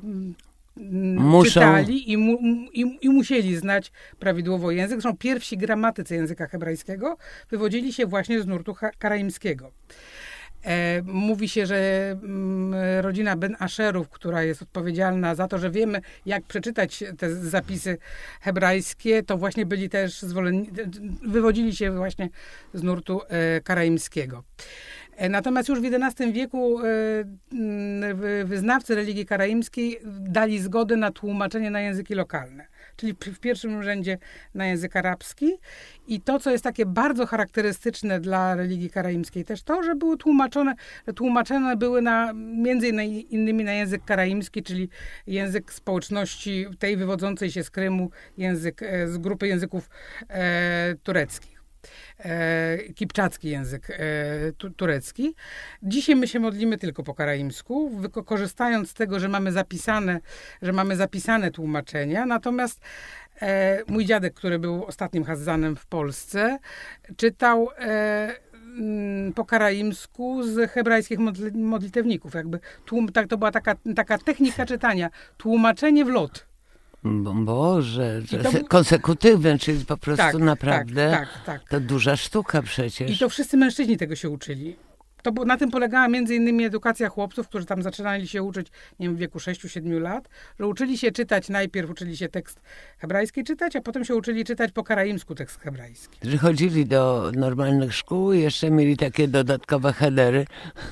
Muszą. 1.15 1.53
czytali 1.53 2.12
i, 2.12 2.17
mu, 2.17 2.39
i, 2.74 2.98
i, 3.01 3.10
musieli 3.10 3.55
znać 3.55 3.91
prawidłowo 4.19 4.71
język. 4.71 5.01
Zresztą 5.01 5.17
pierwsi 5.17 5.57
gramatycy 5.57 6.15
języka 6.15 6.48
hebrajskiego 6.48 7.17
wywodzili 7.50 7.93
się 7.93 8.05
właśnie 8.05 8.41
z 8.41 8.48
nurtu 8.48 8.75
karaimskiego. 9.00 9.71
E, 10.65 11.01
mówi 11.06 11.50
się, 11.50 11.65
że 11.65 12.10
mm, 12.12 12.74
rodzina 13.01 13.36
Ben 13.36 13.56
Asherów, 13.60 14.10
która 14.10 14.44
jest 14.44 14.62
odpowiedzialna 14.62 15.36
za 15.36 15.48
to, 15.48 15.58
że 15.58 15.72
wiemy, 15.72 16.01
jak 16.25 16.44
przeczytać 16.44 17.03
te 17.18 17.36
zapisy 17.36 17.98
hebrajskie, 18.41 19.24
to 19.24 19.38
właśnie 19.38 19.65
byli 19.65 19.89
też 19.89 20.22
zwolenni, 20.22 20.70
wywodzili 21.27 21.75
się 21.75 21.91
właśnie 21.91 22.30
z 22.74 22.84
nurtu 22.84 23.22
e, 23.27 23.62
karaimskiego. 23.62 24.44
E, 25.15 25.30
natomiast 25.30 25.70
już 25.70 25.82
w 25.82 25.86
XI 25.86 26.34
wieku 26.34 26.80
mm, 26.82 28.18
wyznawcy 28.46 28.96
religii 28.96 29.25
karaimskiej 29.25 30.00
dali 30.20 30.60
zgodę 30.60 30.96
na 30.96 31.12
tłumaczenie 31.12 31.72
na 31.72 31.82
języki 31.82 32.15
lokalne, 32.15 32.68
czyli 32.95 33.13
w 33.13 33.39
pierwszym 33.39 33.83
rzędzie 33.83 34.17
na 34.53 34.65
język 34.65 34.95
arabski. 34.95 35.51
I 36.07 36.21
to, 36.21 36.39
co 36.39 36.51
jest 36.51 36.63
takie 36.63 36.86
bardzo 36.86 37.25
charakterystyczne 37.25 38.19
dla 38.19 38.55
religii 38.55 38.89
karaimskiej, 38.89 39.45
też 39.45 39.63
to, 39.63 39.83
że 39.83 39.95
były 39.95 40.17
tłumaczone, 40.17 40.75
tłumaczone 41.15 41.77
były 41.77 42.01
na, 42.01 42.33
między 42.33 42.88
innymi 43.29 43.63
na 43.63 43.74
język 43.74 44.05
karaimski, 44.05 44.63
czyli 44.63 44.89
język 45.27 45.74
społeczności 45.74 46.65
tej 46.79 46.98
wywodzącej 46.98 47.51
się 47.51 47.63
z 47.63 47.69
Krymu, 47.69 48.10
język 48.38 48.83
e, 48.83 49.07
z 49.07 49.17
grupy 49.17 49.48
języków 49.48 49.89
e, 50.29 50.95
tureckich 51.03 51.61
kipczacki 52.95 53.50
język 53.50 53.89
e, 53.89 53.95
tu, 54.57 54.69
turecki. 54.69 55.35
Dzisiaj 55.83 56.15
my 56.15 56.27
się 56.27 56.39
modlimy 56.39 56.77
tylko 56.77 57.03
po 57.03 57.13
karaimsku, 57.13 58.01
korzystając 58.25 58.89
z 58.89 58.93
tego, 58.93 59.19
że 59.19 59.29
mamy 59.29 59.51
zapisane, 59.51 60.19
że 60.61 60.73
mamy 60.73 60.95
zapisane 60.95 61.51
tłumaczenia. 61.51 62.25
Natomiast 62.25 62.81
e, 63.41 63.79
mój 63.88 64.05
dziadek, 64.05 64.33
który 64.33 64.59
był 64.59 64.85
ostatnim 64.85 65.23
hazzanem 65.23 65.75
w 65.75 65.85
Polsce, 65.85 66.59
czytał 67.17 67.69
e, 67.77 68.35
mm, 68.77 69.33
po 69.33 69.45
karaimsku 69.45 70.43
z 70.43 70.71
hebrajskich 70.71 71.19
modlitewników. 71.53 72.33
Jakby 72.33 72.59
tłum, 72.85 73.11
tak, 73.11 73.27
to 73.27 73.38
była 73.38 73.51
taka, 73.51 73.75
taka 73.95 74.17
technika 74.17 74.65
czytania. 74.65 75.09
Tłumaczenie 75.38 76.05
w 76.05 76.09
lot. 76.09 76.50
Boże, 77.03 78.22
to 78.43 78.63
konsekutywne, 78.77 79.60
czyli 79.60 79.86
po 79.86 79.98
prostu 79.98 80.31
tak, 80.31 80.36
naprawdę 80.36 81.12
tak, 81.12 81.29
tak, 81.34 81.43
tak, 81.46 81.70
to 81.70 81.79
duża 81.79 82.17
sztuka 82.17 82.62
przecież. 82.62 83.12
I 83.12 83.17
to 83.17 83.29
wszyscy 83.29 83.58
mężczyźni 83.58 83.98
tego 83.98 84.15
się 84.15 84.29
uczyli. 84.29 84.75
To, 85.22 85.31
na 85.31 85.58
tym 85.58 85.72
polegała 85.72 86.08
między 86.08 86.36
innymi 86.36 86.63
edukacja 86.63 87.10
chłopców, 87.10 87.48
którzy 87.48 87.65
tam 87.65 87.81
zaczynali 87.81 88.27
się 88.27 88.43
uczyć, 88.43 88.67
nie 89.00 89.08
wiem, 89.08 89.15
w 89.15 89.20
wieku 89.20 89.39
6-7 89.39 90.01
lat, 90.01 90.29
że 90.60 90.67
uczyli 90.67 90.98
się 90.98 91.12
czytać, 91.12 91.50
najpierw 91.50 91.89
uczyli 91.89 92.17
się 92.17 92.29
tekst 92.29 92.62
hebrajski 92.98 93.43
czytać, 93.43 93.75
a 93.75 93.81
potem 93.81 94.05
się 94.05 94.15
uczyli 94.15 94.46
czytać 94.46 94.72
po 94.72 94.84
karaimsku 94.84 95.36
tekst 95.36 95.60
hebrajski. 95.60 96.29
Że 96.29 96.38
chodzili 96.38 96.86
do 96.86 97.31
normalnych 97.36 97.96
szkół 97.96 98.34
i 98.34 98.39
jeszcze 98.39 98.72
mieli 98.72 98.98
takie 98.98 99.27
dodatkowe 99.27 99.93
headery. 99.93 100.46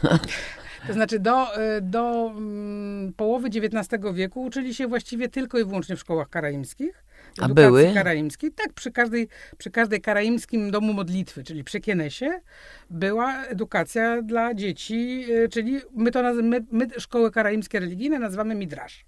To 0.87 0.93
znaczy 0.93 1.19
do, 1.19 1.61
y, 1.77 1.81
do 1.81 2.33
mm, 2.37 3.13
połowy 3.13 3.47
XIX 3.47 4.03
wieku 4.13 4.43
uczyli 4.43 4.75
się 4.75 4.87
właściwie 4.87 5.29
tylko 5.29 5.59
i 5.59 5.65
wyłącznie 5.65 5.95
w 5.95 5.99
szkołach 5.99 6.29
karaimskich. 6.29 7.03
A 7.41 7.49
były? 7.49 7.91
karaimskiej. 7.93 8.51
Tak, 8.51 8.73
przy 8.73 8.91
każdej, 8.91 9.27
przy 9.57 9.71
każdej 9.71 10.01
karaimskim 10.01 10.71
domu 10.71 10.93
modlitwy, 10.93 11.43
czyli 11.43 11.63
przy 11.63 11.79
Kienesie, 11.79 12.41
była 12.89 13.45
edukacja 13.45 14.21
dla 14.21 14.53
dzieci, 14.53 15.25
y, 15.29 15.49
czyli 15.49 15.79
my 15.95 16.11
to 16.11 16.33
my, 16.33 16.65
my 16.71 16.87
szkoły 16.97 17.31
karaimskie 17.31 17.79
religijne 17.79 18.19
nazywamy 18.19 18.55
midrasz. 18.55 19.05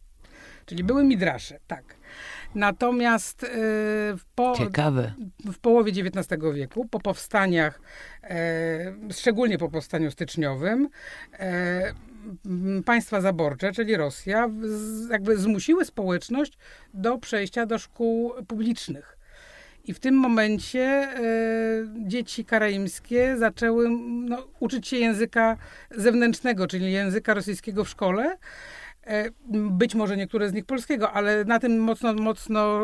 Czyli 0.65 0.83
były 0.83 1.03
midrasze, 1.03 1.59
tak. 1.67 2.00
Natomiast 2.55 3.43
y, 3.43 3.47
w, 4.17 4.21
po, 4.35 4.55
w 5.45 5.59
połowie 5.59 5.91
XIX 5.91 6.41
wieku, 6.53 6.85
po 6.85 6.99
powstaniach, 6.99 7.81
e, 8.23 8.93
szczególnie 9.11 9.57
po 9.57 9.69
powstaniu 9.69 10.11
styczniowym, 10.11 10.89
e, 11.33 11.93
państwa 12.85 13.21
zaborcze, 13.21 13.71
czyli 13.71 13.97
Rosja, 13.97 14.49
jakby 15.11 15.37
zmusiły 15.37 15.85
społeczność 15.85 16.57
do 16.93 17.17
przejścia 17.17 17.65
do 17.65 17.79
szkół 17.79 18.33
publicznych. 18.47 19.17
I 19.83 19.93
w 19.93 19.99
tym 19.99 20.15
momencie 20.15 20.81
e, 20.81 21.11
dzieci 22.07 22.45
karaimskie 22.45 23.37
zaczęły 23.37 23.89
no, 24.29 24.47
uczyć 24.59 24.87
się 24.87 24.97
języka 24.97 25.57
zewnętrznego, 25.91 26.67
czyli 26.67 26.91
języka 26.91 27.33
rosyjskiego 27.33 27.83
w 27.83 27.89
szkole. 27.89 28.37
E, 29.07 29.29
być 29.51 29.95
może 29.95 30.17
niektóre 30.17 30.49
z 30.49 30.53
nich 30.53 30.65
polskiego, 30.65 31.11
ale 31.11 31.45
na 31.45 31.59
tym 31.59 31.79
mocno, 31.79 32.13
mocno 32.13 32.81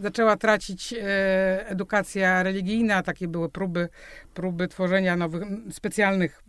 zaczęła 0.00 0.36
tracić 0.36 0.92
e, 0.92 1.68
edukacja 1.68 2.42
religijna. 2.42 3.02
Takie 3.02 3.28
były 3.28 3.48
próby, 3.48 3.88
próby 4.34 4.68
tworzenia 4.68 5.16
nowych, 5.16 5.42
specjalnych 5.70 6.42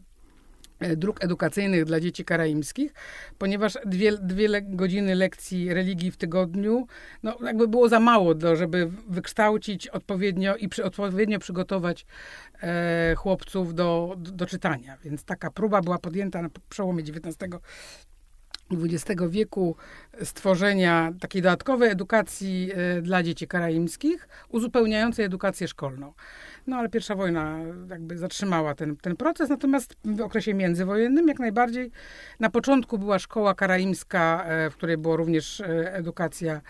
e, 0.79 0.95
dróg 0.95 1.24
edukacyjnych 1.24 1.85
dla 1.85 2.00
dzieci 2.00 2.25
karaimskich, 2.25 2.93
ponieważ 3.38 3.77
dwie, 3.85 4.12
dwie 4.12 4.62
godziny 4.62 5.15
lekcji 5.15 5.74
religii 5.74 6.12
w 6.12 6.17
tygodniu, 6.17 6.88
no 7.24 7.38
jakby 7.43 7.67
było 7.67 7.89
za 7.89 8.00
mało, 8.00 8.35
do, 8.35 8.55
żeby 8.55 8.91
wykształcić 9.07 9.88
odpowiednio 9.88 10.55
i 10.55 10.69
przy, 10.69 10.83
odpowiednio 10.83 11.39
przygotować 11.39 12.05
e, 12.62 13.15
chłopców 13.17 13.75
do, 13.75 14.15
do, 14.17 14.31
do, 14.31 14.45
czytania. 14.45 14.97
Więc 15.03 15.24
taka 15.24 15.51
próba 15.51 15.81
była 15.81 15.97
podjęta 15.97 16.41
na 16.41 16.50
przełomie 16.69 17.03
XIX 17.03 17.38
XX 18.72 19.22
wieku 19.29 19.75
stworzenia 20.24 21.13
takiej 21.19 21.41
dodatkowej 21.41 21.89
edukacji 21.89 22.72
e, 22.74 23.01
dla 23.01 23.24
dzieci 23.24 23.48
karaimskich, 23.48 24.27
uzupełniającej 24.50 25.25
edukację 25.25 25.67
szkolną. 25.67 26.13
No 26.67 26.77
ale 26.77 26.89
pierwsza 26.89 27.15
wojna 27.15 27.60
jakby 27.89 28.17
zatrzymała 28.17 28.75
ten, 28.75 28.98
ten 28.98 29.15
proces, 29.15 29.50
natomiast 29.50 29.95
w 30.05 30.22
okresie 30.22 30.53
międzywojennym 30.53 31.27
jak 31.27 31.39
najbardziej. 31.39 31.91
Na 32.39 32.50
początku 32.50 32.98
była 32.98 33.19
szkoła 33.19 33.55
karaimska, 33.55 34.45
e, 34.45 34.69
w 34.69 34.75
której 34.75 34.98
była 34.98 35.15
również 35.15 35.62
e, 35.62 35.93
edukacja 35.93 36.62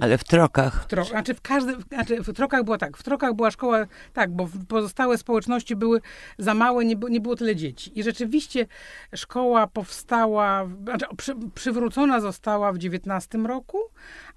Ale 0.00 0.18
w 0.18 0.24
trokach. 0.24 0.84
W 0.84 0.86
tro, 0.86 1.04
znaczy, 1.04 1.34
w 1.34 1.40
każdym, 1.40 1.82
znaczy 1.88 2.22
w 2.22 2.32
trokach 2.32 2.64
była 2.64 2.78
tak, 2.78 2.96
w 2.96 3.02
trokach 3.02 3.34
była 3.34 3.50
szkoła, 3.50 3.86
tak, 4.12 4.30
bo 4.30 4.48
pozostałe 4.68 5.18
społeczności 5.18 5.76
były 5.76 6.00
za 6.38 6.54
małe, 6.54 6.84
nie, 6.84 6.96
nie 7.10 7.20
było 7.20 7.36
tyle 7.36 7.56
dzieci. 7.56 7.98
I 7.98 8.02
rzeczywiście 8.02 8.66
szkoła 9.14 9.66
powstała, 9.66 10.68
znaczy 10.82 11.06
przy, 11.16 11.34
przywrócona 11.54 12.20
została 12.20 12.72
w 12.72 12.76
XIX 12.76 13.44
roku, 13.46 13.78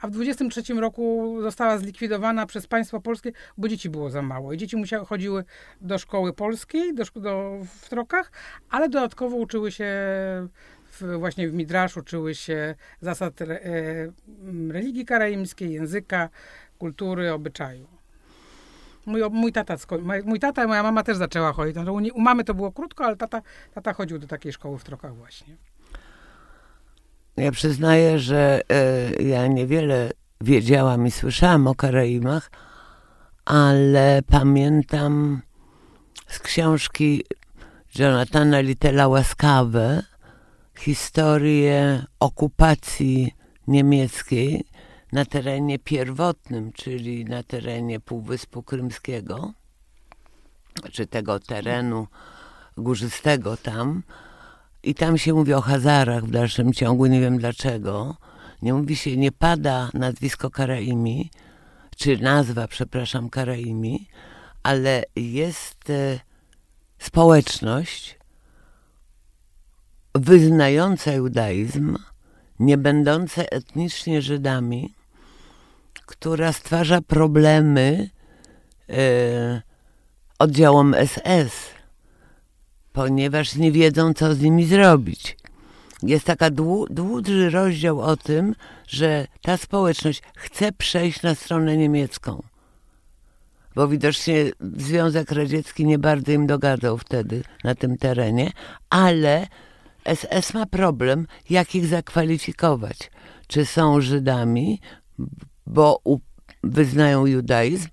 a 0.02 0.08
w 0.08 0.12
23 0.12 0.74
roku 0.74 1.38
została 1.42 1.78
zlikwidowana 1.78 2.46
przez 2.46 2.68
państwo 2.68 3.02
polskie, 3.02 3.32
bo 3.58 3.68
dzieci 3.68 3.90
było 3.90 4.10
za 4.10 4.22
mało. 4.22 4.54
I 4.54 4.58
dzieci 4.58 4.78
musiały, 4.78 5.06
chodziły 5.06 5.44
do 5.82 5.98
szkoły 5.98 6.34
polskiej, 6.34 6.96
do, 6.96 7.04
do, 7.16 7.58
w 7.82 7.90
trokach, 7.90 8.32
ale 8.70 8.90
dodatkowo 8.90 9.36
uczyły 9.36 9.72
się 9.72 9.88
właśnie 11.20 11.50
w 11.50 11.54
Midraszu 11.54 12.00
uczyły 12.00 12.36
się 12.36 12.76
zasad 13.02 13.42
re, 13.42 13.62
e, 13.62 14.12
religii 14.72 15.06
karaimskiej, 15.06 15.74
języka, 15.74 16.30
kultury, 16.78 17.34
obyczaju. 17.34 17.88
Mój, 19.06 19.22
mój, 19.30 19.52
tata, 19.52 19.76
mój 20.26 20.40
tata 20.40 20.64
i 20.64 20.68
moja 20.68 20.84
mama 20.84 21.04
też 21.04 21.18
zaczęła 21.18 21.54
chodzić. 21.54 21.76
No, 21.76 21.94
u, 21.94 22.22
mamy 22.22 22.44
to 22.44 22.54
było 22.54 22.72
krótko, 22.72 23.06
ale 23.06 23.16
tata, 23.16 23.42
tata 23.74 23.94
chodził 23.94 24.20
do 24.20 24.28
takiej 24.28 24.54
szkoły 24.54 24.80
w 24.80 24.84
Trokach 24.84 25.16
właśnie. 25.16 25.56
Ja 27.38 27.52
przyznaję, 27.52 28.20
że 28.20 28.62
y, 29.20 29.24
ja 29.24 29.48
niewiele 29.48 30.12
wiedziałam 30.42 31.08
i 31.08 31.12
słyszałam 31.12 31.68
o 31.68 31.76
Karaimach, 31.76 32.52
ale 33.46 34.22
pamiętam 34.28 35.42
z 36.28 36.40
książki 36.40 37.24
Jonathana 37.96 38.60
Littela 38.60 39.08
Łaskawe, 39.08 40.04
historię 40.82 42.06
okupacji 42.20 43.34
niemieckiej 43.68 44.66
na 45.12 45.26
terenie 45.26 45.80
pierwotnym, 45.80 46.74
czyli 46.74 47.26
na 47.26 47.44
terenie 47.44 48.00
Półwyspu 48.00 48.64
Krymskiego, 48.64 49.54
czy 50.92 51.08
tego 51.08 51.40
terenu 51.40 52.08
górzystego 52.78 53.58
tam. 53.58 54.04
I 54.84 54.96
tam 54.96 55.18
się 55.18 55.34
mówi 55.34 55.54
o 55.54 55.62
Hazarach 55.62 56.26
w 56.26 56.32
dalszym 56.32 56.74
ciągu, 56.74 57.06
nie 57.06 57.22
wiem 57.22 57.38
dlaczego. 57.38 58.18
Nie 58.62 58.74
mówi 58.74 58.96
się, 58.96 59.18
nie 59.18 59.32
pada 59.32 59.90
nazwisko 59.94 60.50
Karaimi, 60.50 61.32
czy 61.98 62.18
nazwa, 62.18 62.68
przepraszam, 62.68 63.30
Karaimi, 63.30 64.08
ale 64.64 65.04
jest 65.16 65.90
e, 65.90 66.20
społeczność, 67.00 68.21
wyznające 70.16 71.16
judaizm, 71.16 71.98
nie 72.60 72.78
będące 72.78 73.52
etnicznie 73.52 74.22
Żydami, 74.22 74.94
która 76.06 76.54
stwarza 76.54 77.02
problemy 77.02 78.10
e, 78.90 79.62
oddziałom 80.40 80.96
SS, 81.06 81.70
ponieważ 82.94 83.56
nie 83.56 83.72
wiedzą, 83.72 84.14
co 84.14 84.36
z 84.36 84.42
nimi 84.42 84.66
zrobić. 84.66 85.38
Jest 86.04 86.26
taka 86.26 86.50
dłu, 86.50 86.88
długi 86.90 87.50
rozdział 87.50 88.02
o 88.02 88.18
tym, 88.18 88.56
że 88.88 89.28
ta 89.42 89.58
społeczność 89.58 90.22
chce 90.36 90.72
przejść 90.72 91.22
na 91.22 91.36
stronę 91.36 91.78
niemiecką, 91.78 92.44
bo 93.76 93.88
widocznie 93.88 94.52
Związek 94.78 95.32
Radziecki 95.32 95.86
nie 95.86 96.00
bardzo 96.00 96.32
im 96.32 96.48
dogadzał 96.48 96.98
wtedy 96.98 97.44
na 97.64 97.76
tym 97.76 97.98
terenie, 97.98 98.52
ale 98.90 99.48
SS 100.06 100.54
ma 100.54 100.66
problem, 100.66 101.28
jak 101.50 101.76
ich 101.76 101.86
zakwalifikować. 101.86 103.12
Czy 103.48 103.66
są 103.66 104.02
Żydami, 104.02 104.80
bo 105.68 106.02
wyznają 106.64 107.26
judaizm, 107.26 107.88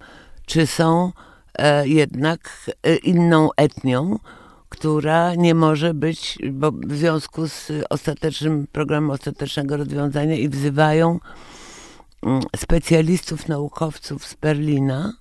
czy 0.47 0.67
są 0.67 1.13
e, 1.55 1.89
jednak 1.89 2.71
e, 2.83 2.97
inną 2.97 3.49
etnią, 3.57 4.19
która 4.69 5.35
nie 5.35 5.55
może 5.55 5.95
być, 5.95 6.39
bo 6.53 6.73
w 6.73 6.93
związku 6.93 7.49
z 7.49 7.73
ostatecznym 7.91 8.67
programem 8.73 9.11
ostatecznego 9.11 9.77
rozwiązania 9.77 10.35
i 10.35 10.49
wzywają 10.49 11.21
mm, 12.23 12.43
specjalistów, 12.57 13.49
naukowców 13.49 14.27
z 14.27 14.35
Berlina, 14.35 15.13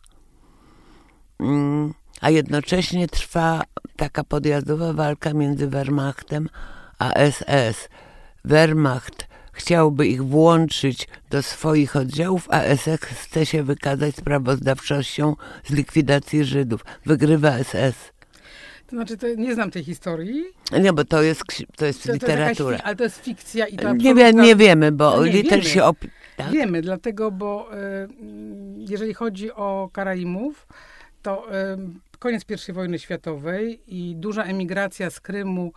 mm, 1.40 1.94
a 2.22 2.30
jednocześnie 2.30 3.08
trwa 3.08 3.64
taka 3.96 4.24
podjazdowa 4.24 4.94
walka 4.94 5.34
między 5.34 5.68
Wehrmachtem 5.68 6.50
a 7.00 7.32
SS. 7.32 7.90
Wehrmacht 8.46 9.28
chciałby 9.52 10.08
ich 10.08 10.24
włączyć 10.24 11.08
do 11.30 11.42
swoich 11.44 11.96
oddziałów, 11.96 12.48
a 12.52 12.76
SS 12.76 13.02
chce 13.02 13.46
się 13.46 13.64
wykazać 13.64 14.16
sprawozdawczością 14.16 15.36
z 15.66 15.70
likwidacji 15.72 16.44
Żydów. 16.46 16.86
Wygrywa 17.06 17.64
SS. 17.64 18.12
To 18.88 18.96
znaczy, 18.96 19.18
to 19.18 19.28
nie 19.38 19.54
znam 19.56 19.72
tej 19.72 19.84
historii. 19.84 20.44
Nie, 20.82 20.94
bo 20.94 21.06
to 21.06 21.22
jest, 21.24 21.44
to 21.76 21.86
jest 21.86 22.02
To, 22.04 22.08
to 22.08 22.14
literatura. 22.14 22.72
jakaś, 22.72 22.86
ale 22.88 22.96
to 22.96 23.04
jest 23.04 23.24
fikcja 23.24 23.68
i 23.68 23.78
to 23.78 23.94
nie, 23.94 24.16
wie, 24.16 24.34
nie 24.34 24.56
wiemy, 24.56 24.92
bo 24.92 25.18
No 25.18 25.26
nie, 25.26 25.32
liter 25.32 25.60
wiemy. 25.60 25.64
się 25.64 25.84
op... 25.84 25.98
Tak? 26.38 26.52
Wiemy, 26.52 26.82
dlatego, 26.82 27.32
bo 27.32 27.70
mm, 27.72 28.76
jeżeli 28.78 29.14
chodzi 29.14 29.52
o 29.52 29.90
Karaimów, 29.94 30.68
to 31.22 31.56
y, 31.56 31.78
koniec 32.20 32.46
I 32.70 32.74
wojny 32.74 33.00
światowej 33.00 33.80
i 33.88 34.16
duża 34.16 34.44
emigracja 34.44 35.10
z 35.10 35.20
Krymu 35.20 35.74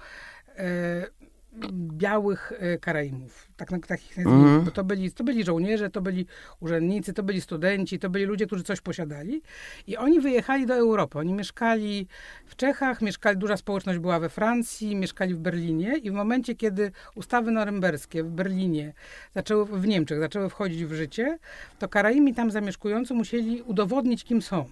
białych 1.72 2.52
y, 2.52 2.78
Karaimów, 2.78 3.48
tak, 3.56 3.68
tak 3.86 4.04
ich 4.10 4.16
nazwijmy, 4.16 4.40
Mhm. 4.40 4.64
bo 4.64 4.70
to 4.70 4.84
byli, 4.84 5.12
to 5.12 5.24
byli 5.24 5.44
żołnierze, 5.44 5.90
to 5.90 6.00
byli 6.00 6.26
urzędnicy, 6.60 7.12
to 7.12 7.22
byli 7.22 7.40
studenci, 7.40 7.98
to 7.98 8.10
byli 8.10 8.24
ludzie, 8.24 8.46
którzy 8.46 8.62
coś 8.64 8.80
posiadali 8.80 9.42
i 9.86 9.96
oni 9.96 10.20
wyjechali 10.20 10.66
do 10.66 10.74
Europy. 10.74 11.18
Oni 11.18 11.32
mieszkali 11.32 12.06
w 12.46 12.56
Czechach, 12.56 13.02
mieszkali, 13.02 13.38
duża 13.38 13.56
społeczność 13.56 13.98
była 13.98 14.20
we 14.20 14.28
Francji, 14.28 14.96
mieszkali 14.96 15.34
w 15.34 15.38
Berlinie 15.38 15.96
i 15.96 16.10
w 16.10 16.14
momencie, 16.14 16.54
kiedy 16.54 16.92
ustawy 17.14 17.50
norymberskie 17.50 18.24
w 18.24 18.30
Berlinie 18.30 18.92
zaczęły, 19.34 19.64
w 19.64 19.86
Niemczech 19.86 20.18
zaczęły 20.20 20.48
wchodzić 20.50 20.84
w 20.84 20.92
życie, 20.92 21.38
to 21.78 21.88
Karaimi 21.88 22.34
tam 22.34 22.50
zamieszkujący 22.50 23.14
musieli 23.14 23.62
udowodnić, 23.62 24.24
kim 24.24 24.42
są. 24.42 24.64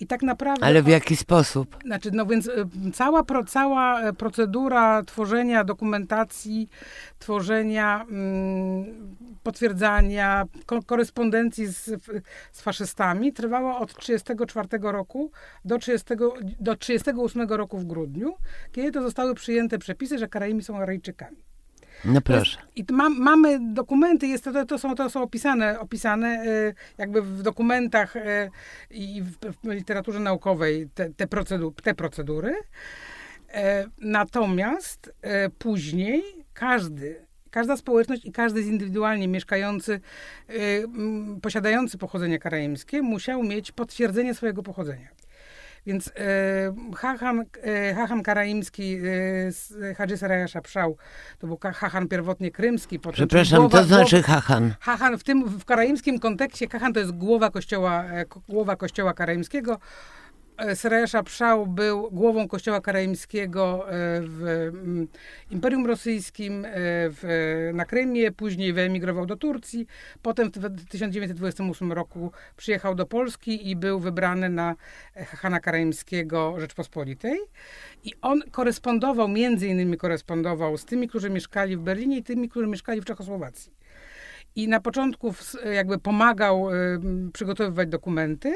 I 0.00 0.06
tak 0.06 0.22
naprawdę... 0.22 0.66
Ale 0.66 0.82
w 0.82 0.88
jaki 0.88 1.16
sposób? 1.16 1.76
Znaczy, 1.84 2.10
no 2.12 2.26
więc 2.26 2.46
y, 2.46 2.66
cała, 2.92 3.24
pro, 3.24 3.44
cała 3.44 4.00
e, 4.00 4.12
procedura 4.12 5.02
tworzenia 5.02 5.64
dokumentacji, 5.64 6.68
tworzenia, 7.18 8.06
mm, 8.10 9.16
potwierdzania, 9.42 10.44
ko 10.66 10.82
korespondencji 10.82 11.66
z, 11.66 11.84
z 12.52 12.60
faszystami 12.60 13.32
trwała 13.32 13.78
od 13.78 13.94
1934 13.94 14.92
roku 14.92 15.30
do, 15.64 15.78
30, 15.78 16.06
do 16.60 16.76
38 16.76 17.48
roku 17.48 17.78
w 17.78 17.84
grudniu, 17.84 18.34
kiedy 18.72 18.90
to 18.92 19.02
zostały 19.02 19.34
przyjęte 19.34 19.78
przepisy, 19.78 20.18
że 20.18 20.28
Karaimi 20.28 20.62
są 20.62 20.76
Arejczykami. 20.76 21.36
No 22.06 22.20
proszę. 22.20 22.58
I 22.76 22.84
mamy 23.18 23.58
dokumenty, 23.72 24.26
jest 24.26 24.44
to, 24.44 24.66
to, 24.66 24.78
są, 24.78 24.94
to 24.94 25.10
są 25.10 25.22
opisane, 25.22 25.80
opisane 25.80 26.28
e, 26.28 26.74
jakby 26.98 27.22
w 27.22 27.42
dokumentach 27.42 28.16
e, 28.16 28.50
i 28.90 29.22
w, 29.22 29.32
w 29.64 29.70
literaturze 29.70 30.20
naukowej 30.20 30.88
te, 30.94 31.10
te, 31.10 31.26
procedu, 31.26 31.74
te 31.82 31.94
procedury. 31.94 32.54
E, 33.52 33.86
Natomiast 33.98 35.12
e, 35.22 35.50
później 35.50 36.22
każdy, 36.54 37.26
każda 37.50 37.76
społeczność 37.76 38.24
i 38.24 38.32
każdy 38.32 38.62
indywidualnie 38.62 39.28
mieszkający, 39.28 40.00
m, 40.48 41.38
posiadający 41.42 41.98
pochodzenie 41.98 42.38
karaimskie 42.38 43.02
musiał 43.02 43.42
mieć 43.42 43.72
potwierdzenie 43.72 44.34
swojego 44.34 44.62
pochodzenia. 44.62 45.08
Więc 45.86 46.08
e, 46.08 46.12
Hachan, 46.96 47.44
e, 47.62 47.94
Hachan 47.94 48.22
Karaimski 48.22 48.96
e, 48.96 49.00
z 49.52 49.74
Hadży 49.98 50.16
Saraja 50.16 50.48
Szapszał, 50.48 50.96
to 51.38 51.46
był 51.46 51.58
Hachan 51.74 52.08
pierwotnie 52.08 52.50
krymski. 52.50 52.98
Potem 52.98 53.14
Przepraszam, 53.14 53.58
głowa- 53.58 53.78
to 53.78 53.84
znaczy 53.84 54.22
Hachan. 54.22 54.74
Hachan 54.80 55.18
w 55.18 55.24
tym, 55.24 55.44
w 55.58 55.64
karaimskim 55.64 56.18
kontekście, 56.18 56.68
Hachan 56.68 56.92
to 56.92 57.00
jest 57.00 57.12
głowa 57.12 57.50
kościoła, 57.50 58.04
ko- 58.28 58.40
głowa 58.48 58.76
kościoła 58.76 59.14
karaimskiego. 59.14 59.78
E, 60.58 60.76
Saraja 60.76 61.06
Szapszał 61.06 61.66
był 61.66 62.10
głową 62.10 62.48
kościoła 62.48 62.80
karaimskiego 62.80 63.90
e, 63.90 63.92
w 64.20 64.42
mm, 64.42 65.08
Imperium 65.50 65.86
Rosyjskim, 65.86 66.64
e, 66.64 66.70
w, 67.10 67.70
na 67.74 67.84
Krymie, 67.84 68.32
później 68.32 68.72
wyemigrował 68.72 69.26
do 69.26 69.36
Turcji, 69.36 69.86
potem 70.22 70.50
w 70.50 70.88
1928 70.88 71.92
roku 71.92 72.32
przyjechał 72.56 72.94
do 72.94 73.06
Polski 73.06 73.70
i 73.70 73.76
był 73.76 74.00
wybrany 74.00 74.48
na 74.48 74.74
e, 75.16 75.24
Hana 75.24 75.60
Karaimskiego 75.60 76.54
Rzeczpospolitej. 76.60 77.38
I 78.04 78.12
on 78.22 78.42
korespondował, 78.50 79.28
między 79.28 79.66
innymi 79.66 79.96
korespondował 79.96 80.76
z 80.76 80.84
tymi, 80.84 81.08
którzy 81.08 81.30
mieszkali 81.30 81.76
w 81.76 81.80
Berlinie 81.80 82.18
i 82.18 82.22
tymi, 82.22 82.48
którzy 82.48 82.66
mieszkali 82.66 83.00
w 83.00 83.04
Czechosłowacji. 83.04 83.72
I 84.56 84.68
na 84.68 84.80
początku 84.80 85.34
jakby 85.74 85.98
pomagał 85.98 86.70
ym, 86.70 87.30
przygotowywać 87.32 87.88
dokumenty, 87.88 88.54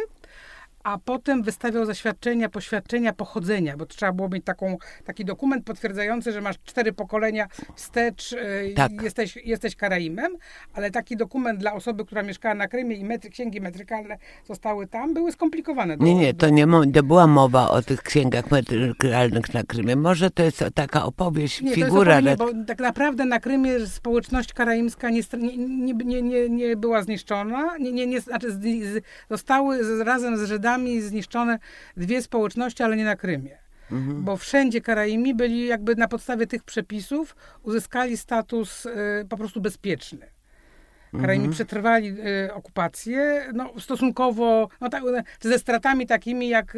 a 0.84 0.98
potem 0.98 1.42
wystawiał 1.42 1.84
zaświadczenia, 1.86 2.48
poświadczenia 2.48 3.12
pochodzenia, 3.12 3.76
bo 3.76 3.86
trzeba 3.86 4.12
było 4.12 4.28
mieć 4.28 4.44
taką, 4.44 4.76
taki 5.04 5.24
dokument 5.24 5.64
potwierdzający, 5.64 6.32
że 6.32 6.40
masz 6.40 6.56
cztery 6.64 6.92
pokolenia 6.92 7.46
wstecz, 7.74 8.32
y, 8.32 8.72
Tak. 8.76 9.02
jesteś, 9.02 9.36
jesteś 9.36 9.76
Karaimem, 9.76 10.36
ale 10.74 10.90
taki 10.90 11.16
dokument 11.16 11.60
dla 11.60 11.72
osoby, 11.72 12.04
która 12.04 12.22
mieszkała 12.22 12.54
na 12.54 12.68
Krymie 12.68 12.96
i 12.96 13.04
metry, 13.04 13.30
księgi 13.30 13.60
metrykalne 13.60 14.16
zostały 14.46 14.86
tam, 14.86 15.14
były 15.14 15.32
skomplikowane. 15.32 15.96
do- 15.96 16.04
Nie, 16.04 16.14
nie, 16.14 16.34
to 16.34 16.48
nie, 16.48 16.66
to 16.94 17.02
była 17.02 17.26
mowa 17.26 17.70
o 17.70 17.82
tych 17.82 18.02
księgach 18.02 18.50
metrykalnych 18.50 19.54
na 19.54 19.62
Krymie. 19.62 19.96
Może 19.96 20.30
to 20.30 20.42
jest 20.42 20.64
taka 20.74 21.04
opowieść, 21.04 21.60
Nie, 21.60 21.74
figura. 21.74 22.20
to 22.22 22.36
bo 22.36 22.50
tak 22.66 22.78
naprawdę 22.78 23.24
na 23.24 23.40
Krymie 23.40 23.86
społeczność 23.86 24.52
karaimska 24.52 25.10
nie, 25.10 25.22
nie, 25.94 26.22
nie, 26.22 26.48
nie, 26.48 26.76
była 26.76 27.02
zniszczona. 27.02 27.76
Nie, 27.78 27.92
nie, 27.92 28.06
nie, 28.06 28.20
znaczy 28.20 28.58
zostały 29.30 30.04
razem 30.04 30.38
z 30.38 30.42
Żydami 30.48 30.69
zniszczone 31.00 31.58
dwie 31.96 32.22
społeczności, 32.22 32.82
ale 32.82 32.96
nie 32.96 33.04
na 33.04 33.16
Krymie. 33.16 33.58
Mhm. 33.92 34.24
Bo 34.24 34.36
wszędzie 34.36 34.80
Karaimi 34.80 35.34
byli 35.34 35.66
jakby 35.66 35.96
na 35.96 36.08
podstawie 36.08 36.46
tych 36.46 36.64
przepisów 36.64 37.36
uzyskali 37.62 38.16
status 38.16 38.86
y, 38.86 38.90
po 39.28 39.36
prostu 39.36 39.60
bezpieczny. 39.60 40.26
Karaimi 41.12 41.44
Mhm. 41.44 41.52
przetrwali 41.52 42.08
y, 42.46 42.54
okupację, 42.54 43.46
no 43.54 43.72
stosunkowo, 43.80 44.68
no 44.80 44.88
tak, 44.88 45.02
ze 45.40 45.58
stratami 45.58 46.06
takimi 46.06 46.48
jak, 46.48 46.76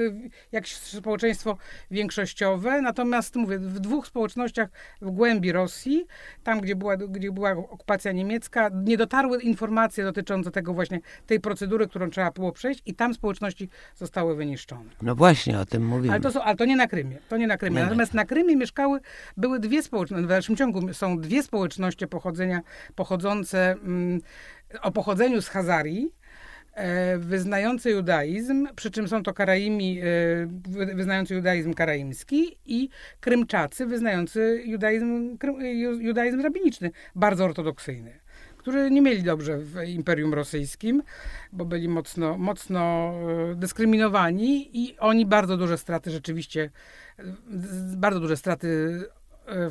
jak 0.52 0.68
społeczeństwo 0.68 1.56
większościowe, 1.90 2.82
natomiast 2.82 3.36
mówię, 3.36 3.58
w 3.58 3.80
dwóch 3.80 4.06
społecznościach 4.06 4.68
w 5.02 5.10
głębi 5.10 5.52
Rosji, 5.52 6.06
tam 6.44 6.60
gdzie 6.60 6.76
była, 6.76 6.96
gdzie 6.96 7.32
była 7.32 7.50
okupacja 7.50 8.12
niemiecka, 8.12 8.70
nie 8.84 8.96
dotarły 8.96 9.42
informacje 9.42 10.04
dotyczące 10.04 10.50
tego 10.50 10.74
właśnie, 10.74 11.00
tej 11.26 11.40
procedury, 11.40 11.88
którą 11.88 12.10
trzeba 12.10 12.30
było 12.30 12.52
przejść 12.52 12.82
i 12.86 12.94
tam 12.94 13.14
społeczności 13.14 13.68
zostały 13.96 14.36
wyniszczone. 14.36 14.90
No 15.02 15.14
właśnie 15.14 15.58
o 15.58 15.64
tym 15.66 15.86
mówimy. 15.86 16.12
Ale 16.14 16.22
to, 16.22 16.32
są, 16.32 16.42
ale 16.42 16.56
to 16.56 16.64
nie 16.64 16.76
na 16.76 16.86
Krymie. 16.86 17.18
To 17.28 17.36
nie 17.36 17.46
na 17.46 17.56
Krymie. 17.58 17.74
Nie, 17.74 17.80
nie. 17.80 17.84
Natomiast 17.84 18.14
na 18.14 18.24
Krymie 18.24 18.56
mieszkały, 18.56 19.00
były 19.36 19.60
dwie 19.60 19.82
społeczności, 19.82 20.24
w 20.24 20.28
dalszym 20.28 20.56
ciągu 20.56 20.94
są 20.94 21.18
dwie 21.18 21.42
społeczności 21.42 22.06
pochodzenia, 22.06 22.60
pochodzące 22.94 23.72
mm, 23.72 24.20
o 24.82 24.92
pochodzeniu 24.92 25.42
z 25.42 25.48
Hazarii, 25.48 26.12
e, 26.74 27.18
wyznające 27.18 27.90
judaizm, 27.90 28.68
przy 28.76 28.90
czym 28.90 29.08
są 29.08 29.22
to 29.22 29.34
Karaimi 29.34 30.00
e, 30.00 30.04
wy- 30.68 30.94
wyznający 30.94 31.34
judaizm 31.34 31.74
karaimski 31.74 32.58
i 32.66 32.88
Krymczacy 33.20 33.86
wyznający 33.86 34.62
judaizm, 34.66 35.38
judaizm 36.00 36.40
rabiniczny, 36.40 36.90
bardzo 37.14 37.44
ortodoksyjny 37.44 38.22
którzy 38.62 38.90
nie 38.90 39.02
mieli 39.02 39.22
dobrze 39.22 39.58
w 39.58 39.82
Imperium 39.82 40.34
Rosyjskim, 40.34 41.02
bo 41.52 41.64
byli 41.64 41.88
mocno, 41.88 42.38
mocno 42.38 43.12
e, 43.50 43.54
dyskryminowani 43.54 44.78
i 44.78 44.98
oni 44.98 45.26
bardzo 45.26 45.56
duże 45.56 45.78
straty 45.78 46.10
rzeczywiście, 46.10 46.70
bardzo 47.96 48.20
duże 48.20 48.36
straty 48.36 49.00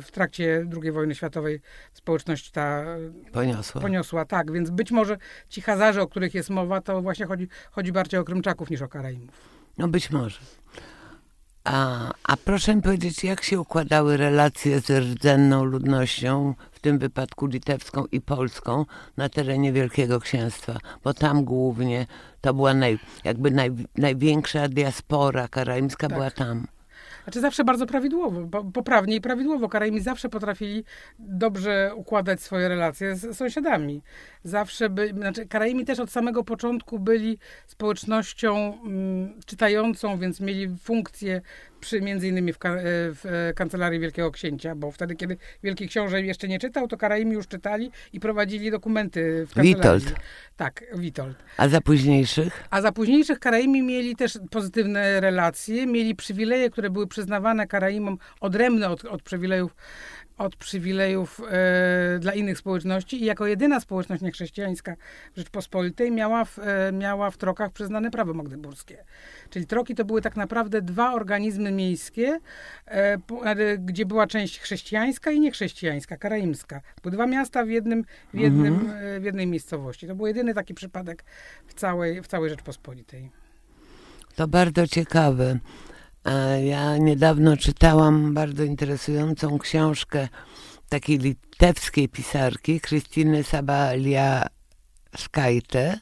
w 0.02 0.10
trakcie 0.10 0.66
II 0.82 0.92
wojny 0.92 1.14
światowej 1.14 1.60
społeczność 1.92 2.50
ta 2.50 2.82
e, 2.82 2.98
Poniosła. 3.32 3.80
poniosła. 3.80 4.24
Tak, 4.24 4.52
więc 4.52 4.70
być 4.70 4.90
może 4.90 5.16
ci 5.48 5.60
Hazarze, 5.60 6.02
o 6.02 6.06
których 6.06 6.34
jest 6.34 6.50
mowa, 6.50 6.80
to 6.80 7.02
właśnie 7.02 7.26
chodzi, 7.26 7.48
chodzi 7.70 7.92
bardziej 7.92 8.20
o 8.20 8.24
Krymczaków 8.24 8.70
niż 8.70 8.82
o 8.82 8.88
Karaimów. 8.88 9.30
No 9.78 9.88
być 9.88 10.10
może. 10.10 10.38
A, 11.64 12.10
a 12.24 12.36
proszę 12.36 12.76
mi 12.76 12.82
powiedzieć, 12.82 13.24
jak 13.24 13.42
się 13.44 13.60
układały 13.60 14.16
relacje 14.16 14.80
z 14.80 14.90
rdzenną 14.90 15.64
ludnością, 15.64 16.54
w 16.72 16.80
tym 16.80 16.98
wypadku 16.98 17.46
litewską 17.46 18.04
i 18.12 18.20
polską, 18.20 18.84
na 19.16 19.28
terenie 19.28 19.72
Wielkiego 19.72 20.20
Księstwa? 20.20 20.78
Bo 21.04 21.14
tam 21.14 21.44
głównie 21.44 22.06
to 22.40 22.54
była 22.54 22.74
naj, 22.74 22.98
jakby 23.24 23.50
naj, 23.50 23.70
największa 23.98 24.68
diaspora 24.68 25.48
karaimska 25.48 26.08
Tak. 26.08 26.16
była 26.18 26.30
tam. 26.30 26.66
Znaczy 27.24 27.40
zawsze 27.40 27.64
bardzo 27.64 27.86
prawidłowo, 27.86 28.48
po- 28.48 28.64
poprawnie 28.64 29.16
i 29.16 29.20
prawidłowo. 29.20 29.68
Karaimi 29.68 30.00
zawsze 30.00 30.28
potrafili 30.28 30.84
dobrze 31.18 31.90
układać 31.94 32.42
swoje 32.42 32.68
relacje 32.68 33.16
z 33.16 33.36
sąsiadami. 33.36 34.02
Zawsze 34.44 34.90
by, 34.90 35.08
znaczy 35.08 35.46
Karaimi 35.46 35.84
też 35.84 35.98
od 35.98 36.10
samego 36.10 36.44
początku 36.44 36.98
byli 36.98 37.38
społecznością 37.66 38.78
mm, 38.84 39.40
czytającą, 39.46 40.18
więc 40.18 40.40
mieli 40.40 40.76
funkcję 40.82 41.40
przy, 41.82 42.00
między 42.00 42.28
innymi 42.28 42.52
w, 42.52 42.56
e, 42.56 42.58
w 43.14 43.26
e, 43.26 43.54
kancelarii 43.54 44.00
Wielkiego 44.00 44.30
Księcia, 44.30 44.74
bo 44.74 44.90
wtedy, 44.90 45.16
kiedy 45.16 45.36
Wielki 45.62 45.88
Książę 45.88 46.22
jeszcze 46.22 46.48
nie 46.48 46.58
czytał, 46.58 46.88
to 46.88 46.96
Karaimi 46.96 47.32
już 47.32 47.46
czytali 47.48 47.90
i 48.12 48.20
prowadzili 48.20 48.70
dokumenty 48.70 49.46
w 49.46 49.54
kancelarii. 49.54 49.74
Witold. 49.74 50.20
Tak, 50.56 50.84
Witold. 50.94 51.36
A 51.56 51.68
za 51.68 51.80
późniejszych? 51.80 52.64
A 52.70 52.80
za 52.80 52.92
późniejszych 52.92 53.38
Karaimi 53.38 53.82
mieli 53.82 54.16
też 54.16 54.38
pozytywne 54.50 55.20
relacje, 55.20 55.86
mieli 55.86 56.14
przywileje, 56.14 56.70
które 56.70 56.90
były 56.90 57.06
przyznawane 57.06 57.66
Karaimom 57.66 58.18
odrębne 58.40 58.88
od, 58.88 59.04
od 59.04 59.22
przywilejów, 59.22 59.74
od 60.38 60.56
przywilejów 60.56 61.40
e, 61.50 62.18
dla 62.18 62.32
innych 62.32 62.58
społeczności 62.58 63.22
i 63.22 63.24
jako 63.24 63.46
jedyna 63.46 63.80
społeczność 63.80 64.22
niechrześcijańska 64.22 64.96
w 65.34 65.38
Rzeczpospolitej 65.38 66.10
miała 66.10 66.44
w, 66.44 66.58
e, 66.58 66.92
miała 66.92 67.30
w 67.30 67.36
Trokach 67.36 67.72
przyznane 67.72 68.10
prawo 68.10 68.34
magdeburskie. 68.34 69.04
Czyli 69.50 69.66
Troki 69.66 69.94
to 69.94 70.04
były 70.04 70.22
tak 70.22 70.36
naprawdę 70.36 70.82
dwa 70.82 71.12
organizmy 71.12 71.72
miejskie, 71.72 72.40
e, 72.86 73.18
gdzie 73.78 74.06
była 74.06 74.26
część 74.26 74.60
chrześcijańska 74.60 75.30
i 75.30 75.40
niechrześcijańska, 75.40 76.16
karaimska. 76.16 76.80
Były 77.02 77.12
dwa 77.12 77.26
miasta 77.26 77.64
w, 77.64 77.68
jednym, 77.68 78.04
w, 78.34 78.38
jednym, 78.38 78.90
e, 78.90 79.20
w 79.20 79.24
jednej 79.24 79.46
miejscowości. 79.46 80.06
To 80.06 80.14
był 80.14 80.26
jedyny 80.26 80.54
taki 80.54 80.74
przypadek 80.74 81.24
w 81.66 81.74
całej, 81.74 82.22
w 82.22 82.26
całej 82.26 82.50
Rzeczpospolitej. 82.50 83.30
To 84.36 84.48
bardzo 84.48 84.86
ciekawe. 84.86 85.58
Ja 86.64 86.98
niedawno 86.98 87.56
czytałam 87.56 88.34
bardzo 88.34 88.64
interesującą 88.64 89.58
książkę 89.58 90.28
takiej 90.88 91.18
litewskiej 91.18 92.08
pisarki, 92.08 92.80
Krystyny 92.80 93.44
Sabaliaskaite, 93.44 95.98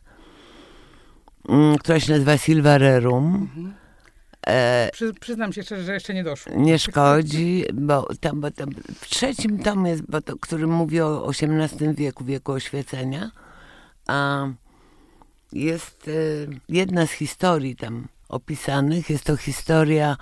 mm, 1.48 1.78
która 1.78 2.00
się 2.00 2.12
nazywa 2.12 2.38
Silva 2.38 2.78
Rerum. 2.78 3.48
E, 4.46 4.90
Przy, 4.92 5.14
przyznam 5.14 5.52
się 5.52 5.62
szczerze, 5.62 5.82
że 5.82 5.94
jeszcze 5.94 6.14
nie 6.14 6.24
doszło. 6.24 6.52
nie 6.56 6.78
szkodzi, 6.78 7.64
bo 7.74 8.08
tam, 8.20 8.40
bo 8.40 8.50
tam 8.50 8.70
w 8.94 9.08
trzecim 9.08 9.58
tomie, 9.58 9.90
jest, 9.90 10.02
bo 10.10 10.20
to, 10.20 10.36
który 10.36 10.66
mówi 10.66 11.00
o 11.00 11.30
XVIII 11.30 11.94
wieku, 11.94 12.24
wieku 12.24 12.52
oświecenia, 12.52 13.30
a 14.06 14.46
jest 15.52 16.08
e, 16.08 16.12
jedna 16.68 17.06
z 17.06 17.10
historii 17.10 17.76
tam 17.76 18.08
opisanych, 18.30 19.10
jest 19.10 19.24
to 19.24 19.36
historia 19.36 20.16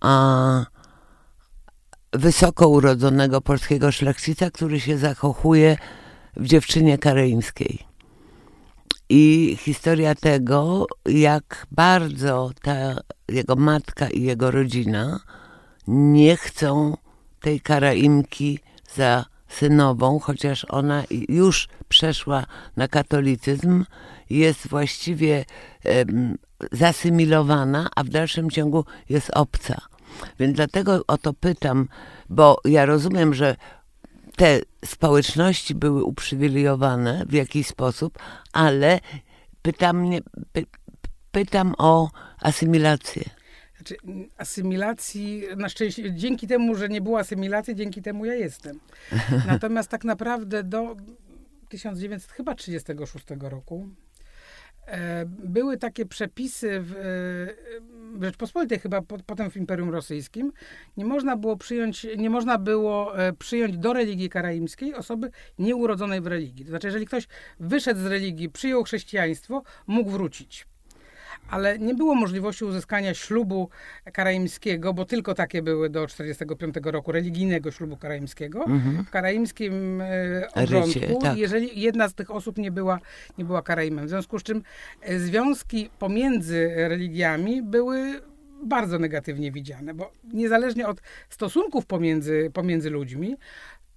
a, 0.00 0.64
wysoko 2.12 2.68
urodzonego 2.68 3.40
polskiego 3.40 3.92
szlachcica, 3.92 4.50
który 4.50 4.80
się 4.80 4.98
zakochuje 4.98 5.76
w 6.36 6.46
dziewczynie 6.46 6.98
kareimskiej. 6.98 7.78
I 9.08 9.56
historia 9.60 10.14
tego, 10.14 10.86
jak 11.06 11.66
bardzo 11.70 12.50
ta 12.62 12.74
jego 13.28 13.56
matka 13.56 14.08
i 14.08 14.22
jego 14.22 14.50
rodzina 14.50 15.20
nie 15.86 16.36
chcą 16.36 16.96
tej 17.40 17.60
karaimki 17.60 18.58
za 18.94 19.24
synową, 19.48 20.18
chociaż 20.18 20.66
ona 20.68 21.04
już 21.28 21.68
przeszła 21.88 22.44
na 22.76 22.88
katolicyzm, 22.88 23.84
jest 24.30 24.68
właściwie 24.68 25.44
zasymilowana, 26.72 27.88
a 27.96 28.04
w 28.04 28.08
dalszym 28.08 28.50
ciągu 28.50 28.84
jest 29.08 29.30
obca. 29.34 29.80
Więc 30.38 30.56
dlatego 30.56 31.04
o 31.06 31.18
to 31.18 31.32
pytam, 31.32 31.88
bo 32.28 32.60
ja 32.64 32.86
rozumiem, 32.86 33.34
że 33.34 33.56
te 34.36 34.60
społeczności 34.84 35.74
były 35.74 36.04
uprzywilejowane 36.04 37.24
w 37.28 37.32
jakiś 37.32 37.66
sposób, 37.66 38.18
ale 38.52 39.00
pytam, 39.62 40.10
py, 40.52 40.66
pytam 41.32 41.74
o 41.78 42.10
asymilację. 42.40 43.22
Znaczy, 43.76 43.96
asymilacji, 44.38 45.42
na 45.56 45.68
szczęście, 45.68 46.14
dzięki 46.14 46.46
temu, 46.46 46.74
że 46.74 46.88
nie 46.88 47.00
było 47.00 47.18
asymilacji, 47.18 47.74
dzięki 47.74 48.02
temu 48.02 48.24
ja 48.24 48.34
jestem. 48.34 48.80
Natomiast 49.46 49.90
tak 49.90 50.04
naprawdę 50.04 50.62
do 50.62 50.96
1936 51.68 53.26
roku 53.40 53.88
były 55.26 55.76
takie 55.76 56.06
przepisy 56.06 56.80
w, 56.80 56.96
e, 56.96 58.24
Rzeczpospolitej, 58.24 58.78
chyba 58.78 59.02
po, 59.02 59.18
potem 59.26 59.50
w 59.50 59.56
Imperium 59.56 59.90
Rosyjskim. 59.90 60.52
Nie 60.96 61.04
można 61.04 61.36
było 61.36 61.56
przyjąć, 61.56 62.06
nie 62.16 62.30
można 62.30 62.58
było 62.58 63.18
e, 63.18 63.32
przyjąć 63.32 63.78
do 63.78 63.92
religii 63.92 64.28
karaimskiej 64.28 64.94
osoby 64.94 65.30
nieurodzonej 65.58 66.20
w 66.20 66.26
religii. 66.26 66.64
To 66.64 66.70
znaczy, 66.70 66.86
jeżeli 66.86 67.06
ktoś 67.06 67.28
wyszedł 67.60 68.00
z 68.00 68.06
religii, 68.06 68.50
przyjął 68.50 68.84
chrześcijaństwo, 68.84 69.62
mógł 69.86 70.10
wrócić 70.10 70.66
ale 71.50 71.78
nie 71.78 71.94
było 71.94 72.14
możliwości 72.14 72.64
uzyskania 72.64 73.14
ślubu 73.14 73.68
karaimskiego, 74.12 74.94
bo 74.94 75.04
tylko 75.04 75.34
takie 75.34 75.62
były 75.62 75.90
do 75.90 76.06
1945 76.06 76.92
roku, 76.92 77.12
religijnego 77.12 77.70
ślubu 77.70 77.96
karaimskiego. 77.96 78.64
W 79.06 79.10
karaimskim 79.10 80.00
e, 80.00 80.48
obrządku, 80.54 81.00
Rycie, 81.00 81.16
tak. 81.20 81.38
jeżeli 81.38 81.80
jedna 81.80 82.08
z 82.08 82.14
tych 82.14 82.30
osób 82.30 82.58
nie 82.58 82.70
była, 82.70 82.98
nie 83.38 83.44
była 83.44 83.62
karaimem. 83.62 84.06
W 84.06 84.08
związku 84.08 84.38
z 84.38 84.42
czym 84.42 84.62
e, 85.00 85.18
związki 85.18 85.90
pomiędzy 85.98 86.72
religiami 86.76 87.62
były 87.62 88.20
bardzo 88.62 88.98
negatywnie 88.98 89.52
widziane, 89.52 89.94
bo 89.94 90.12
niezależnie 90.24 90.88
od 90.88 91.02
stosunków 91.28 91.86
pomiędzy, 91.86 92.50
pomiędzy 92.54 92.90
ludźmi, 92.90 93.36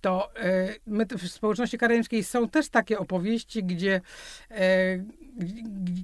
to 0.06 0.30
e, 0.36 0.76
my 0.88 1.06
w 1.06 1.28
społeczności 1.32 1.78
karaimskiej 1.78 2.24
są 2.24 2.50
też 2.50 2.70
takie 2.70 3.00
opowieści, 3.00 3.64
gdzie 3.64 4.02
e, 4.52 4.56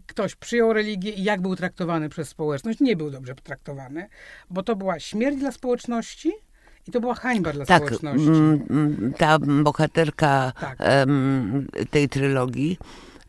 ktoś 0.07 0.35
przyjął 0.35 0.73
religię 0.73 1.11
i 1.11 1.23
jak 1.23 1.41
był 1.41 1.55
traktowany 1.55 2.09
przez 2.09 2.29
społeczność. 2.29 2.79
Nie 2.79 2.95
był 2.95 3.11
dobrze 3.11 3.35
traktowany, 3.35 4.07
bo 4.49 4.63
to 4.63 4.75
była 4.75 4.99
śmierć 4.99 5.37
dla 5.37 5.51
społeczności 5.51 6.31
i 6.87 6.91
to 6.91 7.01
była 7.01 7.15
hańba 7.15 7.53
dla 7.53 7.65
Tak, 7.65 7.83
społeczności. 7.83 8.27
mm, 8.27 8.65
mm, 8.69 9.13
ta 9.17 9.39
bohaterka 9.39 10.53
Tak. 10.59 10.77
tej 11.89 12.09
trylogii 12.09 12.77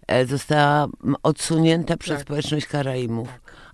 e, 0.07 0.27
została 0.27 0.89
odsunięta 1.23 1.97
przez 1.97 2.17
Tak. 2.17 2.23
społeczność 2.27 2.67
Karaimów, 2.67 3.29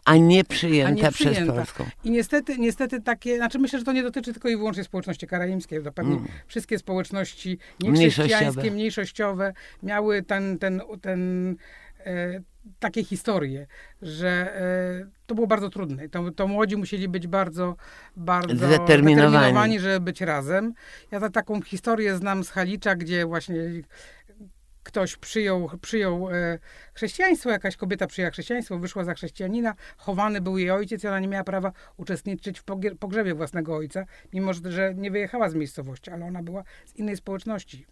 a 0.08 0.16
nie 0.16 0.44
przyjęta, 0.44 0.88
A 0.88 0.94
nie 0.94 1.12
przez 1.12 1.14
przyjęta. 1.14 1.52
Polską. 1.52 1.84
I 2.04 2.10
niestety, 2.10 2.58
niestety 2.58 3.00
takie, 3.02 3.36
znaczy 3.36 3.58
myślę, 3.58 3.78
że 3.78 3.84
to 3.84 3.92
nie 3.92 4.02
dotyczy 4.02 4.32
tylko 4.32 4.48
i 4.48 4.56
wyłącznie 4.56 4.84
społeczności 4.84 5.26
karaimskiej, 5.26 5.82
to 5.82 5.92
pewnie 5.92 6.16
wszystkie 6.46 6.78
społeczności 6.78 7.58
niechrześcijańskie, 7.80 7.90
Mniejszościowe. 7.90 8.70
mniejszościowe 8.70 9.52
miały 9.82 10.22
ten, 10.22 10.58
ten, 10.58 10.80
ten 11.02 11.56
e, 12.06 12.40
takie 12.78 13.04
historie, 13.04 13.66
że 14.02 14.28
e, 14.60 15.06
to 15.26 15.34
było 15.34 15.46
bardzo 15.46 15.70
trudne. 15.70 16.08
To, 16.08 16.30
to 16.30 16.48
młodzi 16.48 16.76
musieli 16.76 17.08
być 17.08 17.26
bardzo, 17.26 17.76
bardzo 18.16 18.56
Zdeterminowani. 18.56 19.30
zdeterminowani, 19.30 19.80
żeby 19.80 20.00
być 20.00 20.20
razem. 20.20 20.74
Ja 21.10 21.20
ta, 21.20 21.30
taką 21.30 21.62
historię 21.62 22.16
znam 22.16 22.44
z 22.44 22.50
Halicza, 22.50 22.94
gdzie 22.94 23.26
właśnie 23.26 23.54
ktoś 24.82 25.16
przyjął, 25.16 25.70
przyjął 25.82 26.30
e, 26.30 26.58
chrześcijaństwo, 26.94 27.50
jakaś 27.50 27.76
kobieta 27.76 28.06
przyjęła 28.06 28.30
chrześcijaństwo, 28.30 28.78
wyszła 28.78 29.04
za 29.04 29.14
chrześcijanina, 29.14 29.74
chowany 29.96 30.40
był 30.40 30.58
jej 30.58 30.70
ojciec 30.70 31.04
i 31.04 31.08
ona 31.08 31.20
nie 31.20 31.28
miała 31.28 31.44
prawa 31.44 31.72
uczestniczyć 31.96 32.60
w 32.60 32.64
pogrzebie 32.98 33.34
własnego 33.34 33.76
ojca, 33.76 34.04
mimo 34.32 34.52
że- 34.52 34.94
nie 34.94 35.10
wyjechała 35.10 35.48
z 35.48 35.54
miejscowości, 35.54 36.10
ale 36.10 36.26
ona 36.26 36.42
była 36.42 36.64
z 36.86 36.96
innej 36.96 37.16
społeczności. 37.16 37.86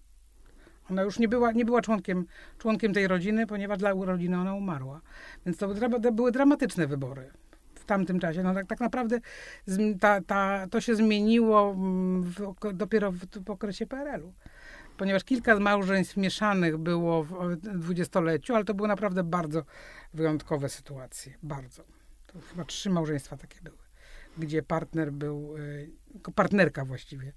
Ona 0.90 1.02
już 1.02 1.18
nie 1.18 1.28
była, 1.28 1.52
nie 1.52 1.64
była 1.64 1.82
członkiem, 1.82 2.26
członkiem 2.58 2.94
tej 2.94 3.08
rodziny, 3.08 3.46
ponieważ 3.46 3.78
dla 3.78 3.92
rodziny 3.92 4.38
ona 4.38 4.54
umarła. 4.54 5.00
Więc 5.46 5.58
to, 5.58 5.68
były 6.12 6.32
dramatyczne 6.32 6.86
wybory 6.86 7.30
w 7.74 7.84
tamtym 7.84 8.20
czasie. 8.20 8.42
No 8.42 8.54
tak, 8.54 8.66
tak 8.66 8.80
naprawdę 8.80 9.20
ta, 10.00 10.20
ta, 10.20 10.66
to 10.70 10.80
się 10.80 10.96
zmieniło 10.96 11.70
mm, 11.70 12.22
w, 12.22 12.54
dopiero 12.72 13.12
w, 13.12 13.18
w 13.46 13.50
okresie 13.50 13.86
PRL-u. 13.86 14.32
Ponieważ 14.96 15.24
kilka 15.24 15.58
małżeństw 15.58 16.16
mieszanych 16.16 16.76
było 16.76 17.24
w 17.24 17.56
dwudziestoleciu, 17.56 18.54
ale 18.54 18.64
to 18.64 18.74
były 18.74 18.88
naprawdę 18.88 19.24
bardzo 19.24 19.62
wyjątkowe 20.14 20.68
sytuacje. 20.68 21.34
Bardzo. 21.42 21.84
To 22.26 22.38
chyba 22.50 22.64
trzy 22.64 22.90
małżeństwa 22.90 23.36
takie 23.36 23.60
były, 23.62 23.78
gdzie 24.38 24.62
partner 24.62 25.12
był, 25.12 25.56
y, 25.56 25.90
partnerka 26.34 26.84
właściwie, 26.84 27.32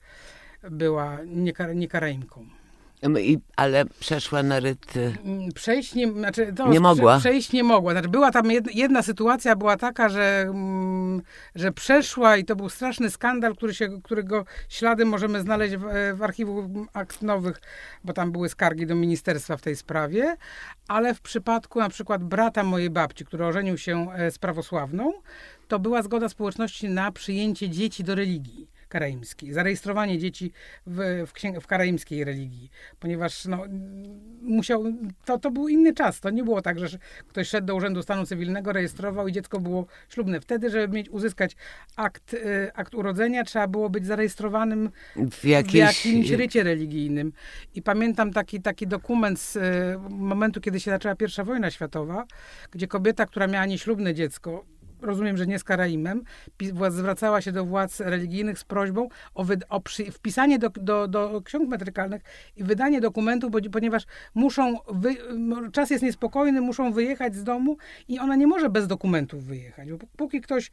była 0.71 1.17
nie. 1.25 2.49
I, 3.03 3.39
ale 3.55 3.85
przeszła 3.85 4.43
na 4.43 4.59
ryty. 4.59 5.13
Mm, 5.25 5.51
przejść 5.51 5.95
nie, 5.95 6.11
znaczy, 6.11 6.53
to 6.55 6.67
Nie 6.69 6.79
mogła. 6.79 7.19
Przejść 7.19 7.51
nie 7.51 7.63
mogła. 7.63 7.91
Znaczy, 7.91 8.09
była 8.09 8.31
tam 8.31 8.51
jedna, 8.51 8.71
jedna 8.75 9.03
sytuacja, 9.03 9.55
była 9.55 9.77
taka, 9.77 10.09
że, 10.09 10.41
mm, 10.41 11.21
że 11.55 11.71
przeszła 11.71 12.37
i 12.37 12.45
to 12.45 12.55
był 12.55 12.69
straszny 12.69 13.09
skandal, 13.09 13.55
który 13.55 13.73
się, 13.73 14.01
którego 14.03 14.45
ślady 14.69 15.05
możemy 15.05 15.41
znaleźć 15.41 15.75
w, 15.75 16.15
w 16.17 16.23
archiwum 16.23 16.87
akt 16.93 17.21
nowych, 17.21 17.61
bo 18.03 18.13
tam 18.13 18.31
były 18.31 18.49
skargi 18.49 18.85
do 18.85 18.95
ministerstwa 18.95 19.57
w 19.57 19.61
tej 19.61 19.75
sprawie, 19.75 20.35
ale 20.87 21.13
w 21.13 21.21
przypadku 21.21 21.79
na 21.79 21.89
przykład 21.89 22.23
brata 22.23 22.63
mojej 22.63 22.89
babci, 22.89 23.25
który 23.25 23.45
ożenił 23.45 23.77
się 23.77 24.11
e, 24.11 24.31
z 24.31 24.37
prawosławną, 24.37 25.13
to 25.67 25.79
była 25.79 26.01
zgoda 26.01 26.29
społeczności 26.29 26.89
na 26.89 27.11
przyjęcie 27.11 27.69
dzieci 27.69 28.03
do 28.03 28.15
religii 28.15 28.78
karaimskiej, 28.89 29.53
zarejestrowanie 29.53 30.17
dzieci 30.19 30.51
w, 30.87 31.23
w, 31.27 31.33
księg- 31.33 31.59
w 31.59 31.67
karaimskiej 31.67 32.23
religii, 32.23 32.71
ponieważ 32.99 33.45
no, 33.45 33.63
musiał, 34.41 34.83
to, 35.25 35.39
to 35.39 35.51
był 35.51 35.67
inny 35.67 35.93
czas. 35.93 36.19
To 36.19 36.29
nie 36.29 36.43
było 36.43 36.61
tak, 36.61 36.79
że 36.79 36.97
ktoś 37.27 37.47
szedł 37.47 37.67
do 37.67 37.75
Urzędu 37.75 38.03
Stanu 38.03 38.25
Cywilnego, 38.25 38.73
rejestrował 38.73 39.27
i 39.27 39.31
dziecko 39.31 39.59
było 39.59 39.85
ślubne. 40.09 40.41
Wtedy, 40.41 40.69
żeby 40.69 40.95
mieć, 40.95 41.09
uzyskać 41.09 41.55
akt, 41.95 42.33
y, 42.33 42.71
akt 42.73 42.95
urodzenia, 42.95 43.43
trzeba 43.43 43.67
było 43.67 43.89
być 43.89 44.05
zarejestrowanym 44.05 44.89
W 45.15 45.39
w 45.39 45.45
jakiejś... 45.45 46.05
jakimś 46.05 46.31
rycie 46.31 46.63
religijnym. 46.63 47.33
I 47.75 47.81
pamiętam 47.81 48.33
taki, 48.33 48.61
taki 48.61 48.87
dokument 48.87 49.39
z 49.39 49.55
y, 49.55 49.59
momentu, 50.09 50.61
kiedy 50.61 50.79
się 50.79 50.91
zaczęła 50.91 51.15
pierwsza 51.15 51.43
wojna 51.43 51.71
światowa, 51.71 52.25
gdzie 52.71 52.87
kobieta, 52.87 53.25
która 53.25 53.47
miała 53.47 53.65
nieślubne 53.65 54.13
dziecko, 54.13 54.65
rozumiem, 55.01 55.37
że 55.37 55.47
nie 55.47 55.59
z 55.59 55.63
Karaimem, 55.63 56.23
pi- 56.57 56.73
wła- 56.73 56.91
zwracała 56.91 57.41
się 57.41 57.51
do 57.51 57.65
władz 57.65 57.99
religijnych 57.99 58.59
z 58.59 58.63
prośbą 58.63 59.07
o, 59.35 59.45
o 59.69 59.81
przy- 59.81 60.11
wpisanie 60.11 60.59
do, 60.59 60.69
do, 60.69 61.07
do 61.07 61.41
ksiąg 61.41 61.69
metrykalnych 61.69 62.21
i 62.55 62.63
wydanie 62.63 63.01
dokumentów, 63.01 63.51
bo, 63.51 63.59
ponieważ 63.71 64.03
muszą, 64.35 64.77
wy, 64.87 65.15
czas 65.71 65.89
jest 65.89 66.03
niespokojny, 66.03 66.61
muszą 66.61 66.91
wyjechać 66.91 67.35
z 67.35 67.43
domu 67.43 67.77
i 68.07 68.19
ona 68.19 68.35
nie 68.35 68.47
może 68.47 68.69
bez 68.69 68.87
dokumentów 68.87 69.43
wyjechać. 69.43 69.91
Bo 69.91 69.97
póki 70.17 70.41
ktoś 70.41 70.71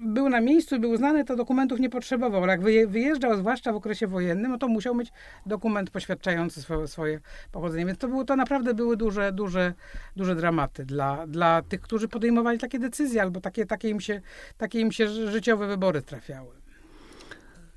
był 0.00 0.28
na 0.28 0.40
miejscu 0.40 0.80
był 0.80 0.96
znany, 0.96 1.24
to 1.24 1.36
dokumentów 1.36 1.80
nie 1.80 1.90
potrzebował. 1.90 2.42
Ale 2.42 2.52
jak 2.52 2.60
wyje- 2.60 2.86
wyjeżdżał, 2.86 3.36
zwłaszcza 3.36 3.72
w 3.72 3.76
okresie 3.76 4.06
wojennym, 4.06 4.50
no 4.52 4.58
to 4.58 4.68
musiał 4.68 4.94
mieć 4.94 5.12
dokument 5.46 5.90
poświadczający 5.90 6.62
swoje, 6.62 6.86
swoje 6.88 7.20
pochodzenie. 7.52 7.86
Więc 7.86 7.98
to, 7.98 8.08
było, 8.08 8.24
to 8.24 8.36
naprawdę 8.36 8.74
były 8.74 8.96
duże, 8.96 9.32
duże, 9.32 9.72
duże 10.16 10.34
dramaty 10.34 10.84
dla, 10.84 11.26
dla 11.26 11.62
tych, 11.62 11.80
którzy 11.80 12.08
podejmowali 12.08 12.58
takie 12.58 12.78
decyzje, 12.78 13.22
albo 13.22 13.40
takie, 13.40 13.66
takie, 13.66 13.88
im 13.88 14.00
się, 14.00 14.20
takie 14.58 14.80
im 14.80 14.92
się 14.92 15.08
ży- 15.08 15.30
życiowe 15.30 15.66
wybory 15.66 16.02
trafiały. 16.02 16.65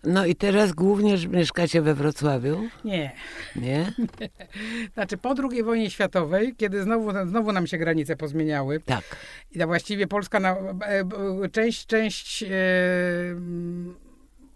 No 0.04 0.26
i 0.26 0.36
teraz 0.36 0.72
głównie 0.74 1.16
mieszkacie 1.28 1.82
we 1.82 1.94
Wrocławiu, 1.94 2.68
Nie. 2.86 3.12
nie? 3.56 3.92
Znaczy 4.94 5.18
po 5.18 5.36
II 5.52 5.64
wojnie 5.64 5.90
światowej, 5.90 6.56
kiedy 6.58 6.84
znowu, 6.84 7.12
znowu 7.28 7.52
nam 7.52 7.68
się 7.68 7.78
granice 7.78 8.16
pozmieniały, 8.16 8.80
Tak. 8.80 9.04
I 9.52 9.60
to 9.60 9.68
właściwie 9.68 10.08
Polska, 10.08 10.40
na, 10.40 10.50
e, 10.52 11.00
e, 11.44 11.50
część, 11.52 11.86
część 11.86 12.44
e, 12.44 12.48
mm, 13.32 13.96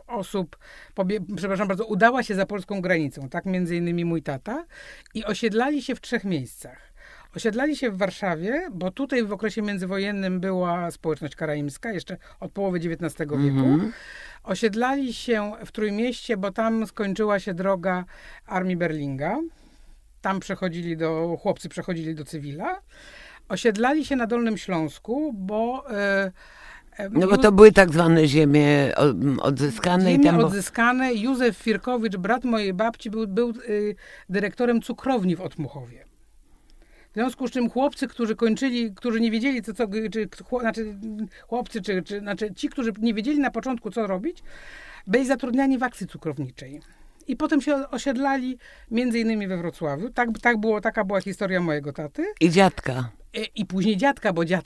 osób, 0.08 0.58
pobie, 0.96 1.20
przepraszam 1.36 1.68
bardzo, 1.68 1.86
udała 1.86 2.24
się 2.24 2.36
za 2.36 2.46
polską 2.46 2.82
granicą, 2.82 3.30
tak 3.30 3.46
między 3.46 3.76
innymi 3.76 4.06
mój 4.06 4.22
tata, 4.22 4.66
i 5.14 5.26
osiedlali 5.26 5.82
się 5.82 5.96
w 5.96 6.02
trzech 6.02 6.24
miejscach. 6.24 6.94
Osiedlali 7.36 7.76
się 7.76 7.92
w 7.92 7.98
Warszawie, 7.98 8.68
bo 8.72 8.92
tutaj 8.92 9.24
w 9.24 9.34
okresie 9.34 9.62
międzywojennym 9.62 10.40
była 10.40 10.92
społeczność 10.92 11.36
karaimska, 11.36 11.92
jeszcze 11.92 12.18
od 12.40 12.52
połowy 12.52 12.78
XIX 12.78 13.18
wieku. 13.20 13.38
Mhm. 13.38 13.92
Osiedlali 14.44 15.14
się 15.14 15.52
w 15.66 15.72
Trójmieście, 15.72 16.38
bo 16.38 16.52
tam 16.52 16.88
skończyła 16.88 17.40
się 17.40 17.54
droga 17.54 18.06
Armii 18.46 18.78
Berlinga. 18.78 19.38
Tam 20.22 20.40
przechodzili 20.40 20.98
do, 20.98 21.38
chłopcy 21.42 21.70
przechodzili 21.70 22.16
do 22.16 22.26
cywila. 22.26 22.80
Osiedlali 23.50 24.06
się 24.06 24.16
na 24.16 24.28
Dolnym 24.28 24.58
Śląsku, 24.58 25.34
bo... 25.34 25.92
E, 25.92 26.32
e, 26.98 27.10
No 27.10 27.28
bo 27.28 27.38
to 27.38 27.52
były 27.52 27.72
tak 27.72 27.94
zwane 27.94 28.28
ziemie 28.28 28.94
odzyskane 29.42 30.10
i 30.10 30.14
ziemie 30.14 30.26
tam... 30.26 30.38
Bo... 30.38 30.48
odzyskane. 30.48 31.14
Józef 31.14 31.58
Firkowicz, 31.58 32.18
brat 32.18 32.44
mojej 32.44 32.74
babci, 32.74 33.10
był, 33.10 33.28
był 33.28 33.50
y, 33.70 33.96
dyrektorem 34.30 34.82
cukrowni 34.82 35.36
w 35.36 35.42
Otmuchowie. 35.42 36.13
W 37.14 37.16
związku 37.16 37.48
z 37.48 37.52
czym 37.52 37.70
chłopcy, 37.70 38.08
którzy 38.08 38.36
kończyli, 38.36 38.92
którzy 38.96 39.22
nie 39.22 39.32
wiedzieli, 39.32 39.62
co, 39.62 39.74
co 39.74 39.88
czy, 40.12 40.30
znaczy 40.60 40.96
chłopcy, 41.48 41.82
czy, 41.82 42.02
czy 42.02 42.20
znaczy 42.20 42.54
ci, 42.54 42.70
którzy 42.70 42.94
nie 43.00 43.14
wiedzieli 43.14 43.40
na 43.40 43.52
początku, 43.52 43.92
co 43.92 44.08
robić, 44.08 44.44
byli 45.08 45.26
zatrudniani 45.26 45.78
w 45.78 45.84
akcji 45.84 46.08
cukrowniczej. 46.08 46.82
I 47.28 47.36
potem 47.36 47.62
się 47.62 47.90
osiedlali 47.90 48.58
między 48.92 49.20
innymi 49.20 49.48
we 49.48 49.58
Wrocławiu. 49.58 50.10
Tak, 50.10 50.30
tak 50.42 50.58
było, 50.58 50.82
taka 50.82 51.04
była 51.04 51.22
historia 51.22 51.62
mojego 51.62 51.94
taty. 51.94 52.26
I 52.42 52.50
dziadka. 52.50 53.10
E, 53.38 53.44
I 53.56 53.66
później 53.66 53.98
dziadka, 53.98 54.34
bo 54.34 54.46
dziad, 54.46 54.66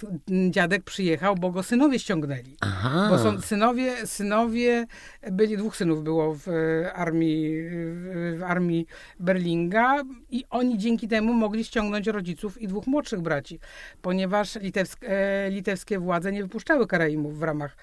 dziadek 0.50 0.84
przyjechał, 0.84 1.36
bo 1.36 1.52
go 1.52 1.64
synowie 1.64 2.00
ściągnęli. 2.00 2.58
Aha. 2.62 3.08
Bo 3.10 3.20
są 3.20 3.42
synowie, 3.42 4.08
synowie, 4.08 4.86
byli, 5.32 5.58
dwóch 5.58 5.76
synów 5.76 6.04
było 6.04 6.34
w 6.36 6.48
e, 6.48 6.94
armii, 6.94 7.54
w, 8.38 8.44
armii 8.48 8.88
Berlinga 9.20 9.96
i 10.30 10.46
oni 10.50 10.78
dzięki 10.78 11.08
temu 11.08 11.34
mogli 11.34 11.64
ściągnąć 11.64 12.08
rodziców 12.08 12.62
i 12.62 12.68
dwóch 12.68 12.88
młodszych 12.88 13.22
braci, 13.22 13.60
ponieważ 14.02 14.56
litewsk, 14.56 15.00
e, 15.04 15.50
litewskie 15.50 16.00
władze 16.00 16.32
nie 16.32 16.44
wypuszczały 16.44 16.88
Karaimów 16.88 17.40
w 17.40 17.44
ramach 17.44 17.78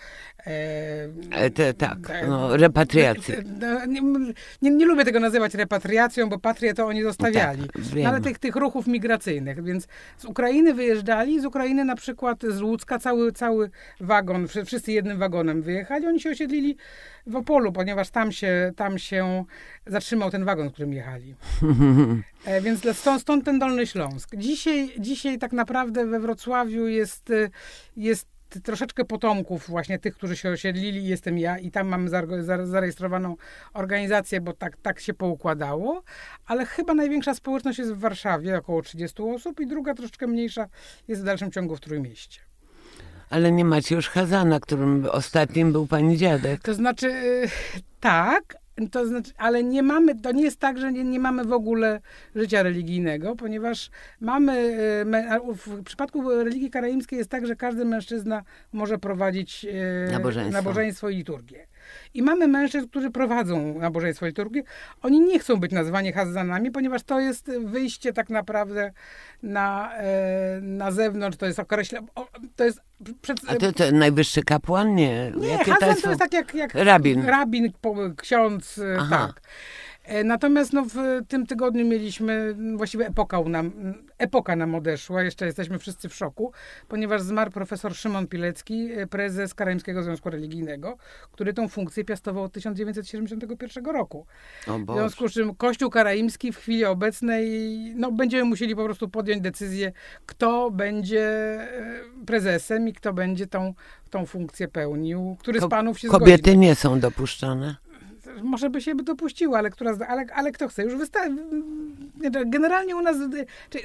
e, 0.47 1.51
te, 1.51 1.75
tak, 1.75 1.99
no, 2.29 2.57
repatriacji. 2.57 3.35
no, 3.61 3.87
Nie, 3.87 4.01
nie, 4.63 4.71
nie 4.71 4.87
lubię 4.87 5.05
tego 5.05 5.21
nazywać 5.21 5.55
repatriacją, 5.55 6.29
bo 6.29 6.39
patrię 6.39 6.75
to 6.75 6.87
oni 6.87 7.03
zostawiali. 7.03 7.63
Tak, 7.67 7.83
no, 7.97 8.09
ale 8.09 8.21
tych, 8.21 8.39
tych 8.39 8.57
ruchów 8.57 8.87
migracyjnych. 8.87 9.65
Więc 9.65 9.87
z 10.19 10.25
Ukrainy 10.25 10.74
wyjeżdżali, 10.75 11.41
z 11.41 11.45
Ukrainy 11.45 11.85
na 11.85 11.97
przykład 11.97 12.43
z 12.43 12.63
Łódzka 12.63 12.99
cały, 12.99 13.33
cały 13.33 13.71
wagon, 14.01 14.49
wszy- 14.49 14.65
wszyscy 14.65 14.93
jednym 14.93 15.19
wagonem 15.19 15.63
wyjechali. 15.63 16.07
Oni 16.07 16.21
się 16.21 16.31
osiedlili 16.31 16.77
w 17.27 17.37
Opolu, 17.37 17.73
ponieważ 17.73 18.11
tam 18.11 18.33
się, 18.33 18.73
tam 18.77 18.99
się 18.99 19.45
zatrzymał 19.87 20.31
ten 20.31 20.45
wagon, 20.45 20.71
którym 20.71 20.93
jechali. 20.93 21.35
E, 22.47 22.61
Więc 22.61 22.81
stąd, 22.93 23.21
stąd 23.23 23.45
ten 23.45 23.59
Dolny 23.59 23.87
Śląsk. 23.87 24.37
Dzisiaj, 24.37 24.91
dzisiaj 24.99 25.39
tak 25.39 25.53
naprawdę 25.53 26.07
we 26.07 26.21
Wrocławiu 26.21 26.87
jest, 26.87 27.31
y, 27.31 27.51
jest 27.97 28.34
troszeczkę 28.61 29.05
potomków 29.05 29.69
właśnie 29.69 29.99
tych, 29.99 30.15
którzy 30.15 30.37
się 30.37 30.51
osiedlili. 30.51 31.05
Jestem 31.05 31.39
ja 31.39 31.59
i 31.59 31.71
tam 31.71 32.09
za- 32.09 32.67
zarejestrowaną 32.67 33.37
organizację, 33.73 34.41
bo 34.41 34.53
tak, 34.53 34.77
tak 34.77 35.01
się 35.01 35.15
poukładało. 35.15 36.03
Ale 36.47 36.67
chyba 36.67 36.95
największa 36.95 37.35
społeczność 37.35 37.79
jest 37.79 37.93
w 37.93 37.99
Warszawie, 37.99 38.59
około 38.59 38.83
30 38.83 39.23
osób 39.23 39.61
i 39.61 39.67
druga 39.67 39.95
troszeczkę 39.95 40.27
mniejsza 40.27 40.67
jest 41.09 41.23
w 41.23 41.25
dalszym 41.25 41.51
ciągu 41.51 41.77
w 41.77 41.81
Trójmieście. 41.81 42.41
Ale 43.31 43.53
nie 43.53 43.65
macie 43.65 43.95
już 43.95 44.09
Hazana, 44.09 44.61
którym 44.61 45.07
ostatnim 45.11 45.73
był 45.73 45.87
pani 45.87 46.17
dziadek. 46.17 46.61
To 46.63 46.75
znaczy, 46.75 47.07
y, 47.07 47.49
tak, 48.01 48.57
to 48.91 49.07
znaczy, 49.07 49.33
ale 49.37 49.65
nie 49.65 49.83
mamy, 49.83 50.21
to 50.21 50.33
nie 50.33 50.43
jest 50.45 50.61
tak, 50.61 50.79
że 50.79 50.93
nie, 50.93 51.05
nie 51.05 51.19
mamy 51.21 51.45
w 51.45 51.53
ogóle 51.53 52.01
życia 52.35 52.63
religijnego, 52.63 53.37
ponieważ 53.37 53.91
mamy, 54.21 54.77
a 55.31 55.39
w 55.55 55.83
przypadku 55.85 56.31
religii 56.31 56.71
karaimskiej 56.71 57.19
jest 57.19 57.31
tak, 57.31 57.47
że 57.47 57.57
każdy 57.57 57.85
mężczyzna 57.85 58.43
może 58.73 58.99
prowadzić 58.99 59.65
y, 60.09 60.13
Nabożeństwo. 60.13 60.53
nabożeństwo 60.53 61.09
i 61.09 61.17
liturgię. 61.17 61.67
I 62.15 62.23
mamy 62.23 62.49
mężczyzn, 62.49 62.89
którzy 62.89 63.11
prowadzą 63.11 63.79
nabożeństwo 63.79 64.27
i 64.27 64.29
liturgię. 64.29 64.63
Oni 65.03 65.21
nie 65.21 65.39
chcą 65.39 65.57
być 65.57 65.73
nazwani 65.73 66.13
Hazanami, 66.13 66.71
ponieważ 66.71 67.03
to 67.03 67.21
jest 67.21 67.51
wyjście 67.65 68.13
tak 68.13 68.31
naprawdę 68.31 68.93
na, 69.43 69.97
e, 69.97 70.61
na 70.61 70.91
zewnątrz, 70.91 71.37
to 71.37 71.47
jest 71.47 71.59
określa, 71.59 72.01
to 72.57 72.65
jest 72.65 72.81
przed, 73.23 73.39
A 73.47 73.55
to, 73.55 73.73
to 73.73 73.93
najwyższy 73.93 74.43
kapłan? 74.43 74.95
Nie. 74.95 75.33
nie, 75.37 75.49
Jakie 75.49 75.75
to 75.81 75.87
jest 75.87 76.19
tak 76.19 76.33
jak, 76.33 76.55
jak 76.55 76.75
Rabin. 76.75 77.27
rabin 77.27 77.73
ksiądz, 78.17 78.79
e, 78.79 78.97
Aha. 78.99 79.27
tak. 79.27 79.43
E, 80.05 80.25
Natomiast 80.25 80.73
no, 80.73 80.85
w 80.85 80.95
tym 81.29 81.47
tygodniu 81.47 81.87
mieliśmy, 81.87 82.33
m, 82.33 82.77
właściwie 82.77 83.07
epoka 83.07 83.41
nam, 83.41 83.67
m, 83.79 83.95
epoka 84.19 84.57
nam 84.57 84.75
odeszła, 84.75 85.23
jeszcze 85.23 85.47
jesteśmy 85.47 85.79
wszyscy 85.79 86.09
w 86.09 86.15
szoku, 86.15 86.53
ponieważ 86.89 87.23
zmarł 87.23 87.51
profesor 87.51 87.95
Szymon 87.95 88.27
Pilecki, 88.27 88.93
e, 88.93 89.07
prezes 89.07 89.55
Karaimskiego 89.55 90.03
Związku 90.03 90.31
Religijnego, 90.31 90.97
który 91.33 91.53
tą 91.55 91.69
funkcję 91.69 92.05
piastował 92.05 92.45
od 92.45 92.53
1971 92.53 93.87
roku. 93.87 94.27
W 94.67 94.93
związku 94.95 95.29
z 95.29 95.33
czym 95.33 95.55
Kościół 95.55 95.91
Karaimski 95.91 96.53
w 96.53 96.57
chwili 96.57 96.85
obecnej, 96.85 97.71
no 97.97 98.13
będziemy 98.13 98.45
musieli 98.45 98.77
po 98.77 98.85
prostu 98.85 99.09
podjąć 99.09 99.41
decyzję, 99.43 99.93
kto 100.27 100.71
będzie 100.71 101.23
e, 101.23 102.05
prezesem 102.27 102.89
i 102.89 102.93
kto 102.93 103.13
będzie 103.13 103.47
tą, 103.47 103.75
tą 104.11 104.27
funkcję 104.27 104.69
pełnił, 104.69 105.37
który 105.41 105.61
Ko- 105.61 105.67
z 105.67 105.71
panów 105.71 105.99
się 105.99 106.09
Kobiety 106.09 106.43
zgodzi. 106.51 106.59
nie 106.59 106.75
są 106.75 107.01
dopuszczane. 107.01 107.77
Może 108.43 108.71
by 108.71 108.81
się 108.81 108.95
by 108.95 109.03
dopuściła, 109.03 109.59
ale, 109.59 109.71
która, 109.71 109.97
ale, 110.09 110.25
ale 110.35 110.53
kto 110.53 110.69
chce? 110.69 110.83
Już 110.85 110.95
wysta- 110.95 111.37
Generalnie 112.47 112.97
u 112.97 113.03
nas, 113.03 113.17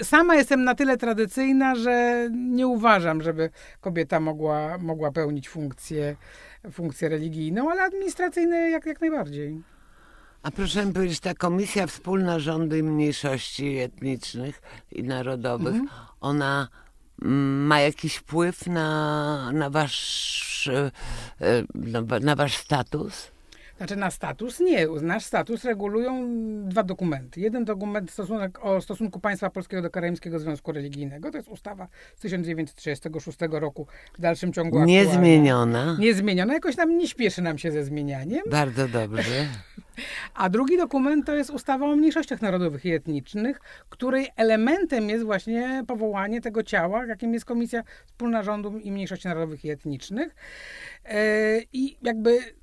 sama 0.03 0.35
jestem 0.35 0.63
na 0.63 0.75
tyle 0.75 0.97
tradycyjna, 0.97 1.75
że 1.75 2.27
nie 2.31 2.67
uważam, 2.67 3.21
żeby 3.21 3.49
kobieta 3.81 4.19
mogła, 4.19 4.77
mogła 4.77 5.11
pełnić 5.11 5.49
funkcję, 5.49 6.15
funkcję 6.71 7.09
religijną, 7.09 7.71
ale 7.71 7.81
administracyjne 7.83 8.69
jak, 8.69 8.85
jak 8.85 9.01
najbardziej. 9.01 9.61
A 10.43 10.51
proszę 10.51 10.85
mi 10.85 10.93
powiedzieć, 10.93 11.19
ta 11.19 11.33
Komisja 11.33 11.87
Wspólna 11.87 12.39
Rządu 12.39 12.75
i 12.75 12.83
Mniejszości 12.83 13.77
Etnicznych 13.77 14.61
i 14.91 15.03
Narodowych, 15.03 15.75
Mhm. 15.75 15.89
ona 16.21 16.67
mm, 17.21 17.65
ma 17.65 17.79
jakiś 17.79 18.15
wpływ 18.15 18.67
na, 18.67 19.51
na, 19.51 19.69
wasz, 19.69 20.69
e, 21.41 22.19
na 22.21 22.35
wasz 22.35 22.57
status? 22.57 23.31
Znaczy 23.79 23.95
na 23.95 24.11
status 24.11 24.59
nie. 24.59 24.87
Nasz 25.01 25.25
status 25.25 25.63
regulują 25.63 26.29
dwa 26.69 26.83
dokumenty. 26.83 27.39
Jeden 27.39 27.65
dokument 27.65 28.11
stosunek 28.11 28.65
o 28.65 28.81
stosunku 28.81 29.19
państwa 29.19 29.49
polskiego 29.49 29.81
do 29.81 29.89
Karaimskiego 29.89 30.39
Związku 30.39 30.71
Religijnego. 30.71 31.31
To 31.31 31.37
jest 31.37 31.49
ustawa 31.49 31.87
z 32.15 32.21
1936 32.21 33.37
roku 33.51 33.87
w 34.17 34.21
dalszym 34.21 34.53
ciągu. 34.53 34.85
Niezmieniona. 34.85 35.97
Niezmieniona. 35.99 36.53
Jakoś 36.53 36.75
tam 36.75 36.97
nie 36.97 37.07
śpieszy 37.07 37.41
nam 37.41 37.57
się 37.57 37.71
ze 37.71 37.83
zmienianiem. 37.83 38.41
Bardzo 38.51 38.87
dobrze. 38.87 39.23
A 40.33 40.49
drugi 40.49 40.77
dokument 40.77 41.25
to 41.25 41.35
jest 41.35 41.49
ustawa 41.49 41.85
o 41.85 41.95
mniejszościach 41.95 42.41
narodowych 42.41 42.85
i 42.85 42.91
etnicznych, 42.93 43.61
której 43.89 44.27
elementem 44.35 45.09
jest 45.09 45.25
właśnie 45.25 45.83
powołanie 45.87 46.41
tego 46.41 46.63
ciała, 46.63 47.05
jakim 47.05 47.33
jest 47.33 47.45
Komisja 47.45 47.83
Wspólna 48.05 48.43
Rządu 48.43 48.77
i 48.77 48.91
Mniejszości 48.91 49.27
Narodowych 49.27 49.65
i 49.65 49.69
Etnicznych. 49.69 50.35
E, 51.05 51.61
I 51.73 51.97
jakby 52.01 52.58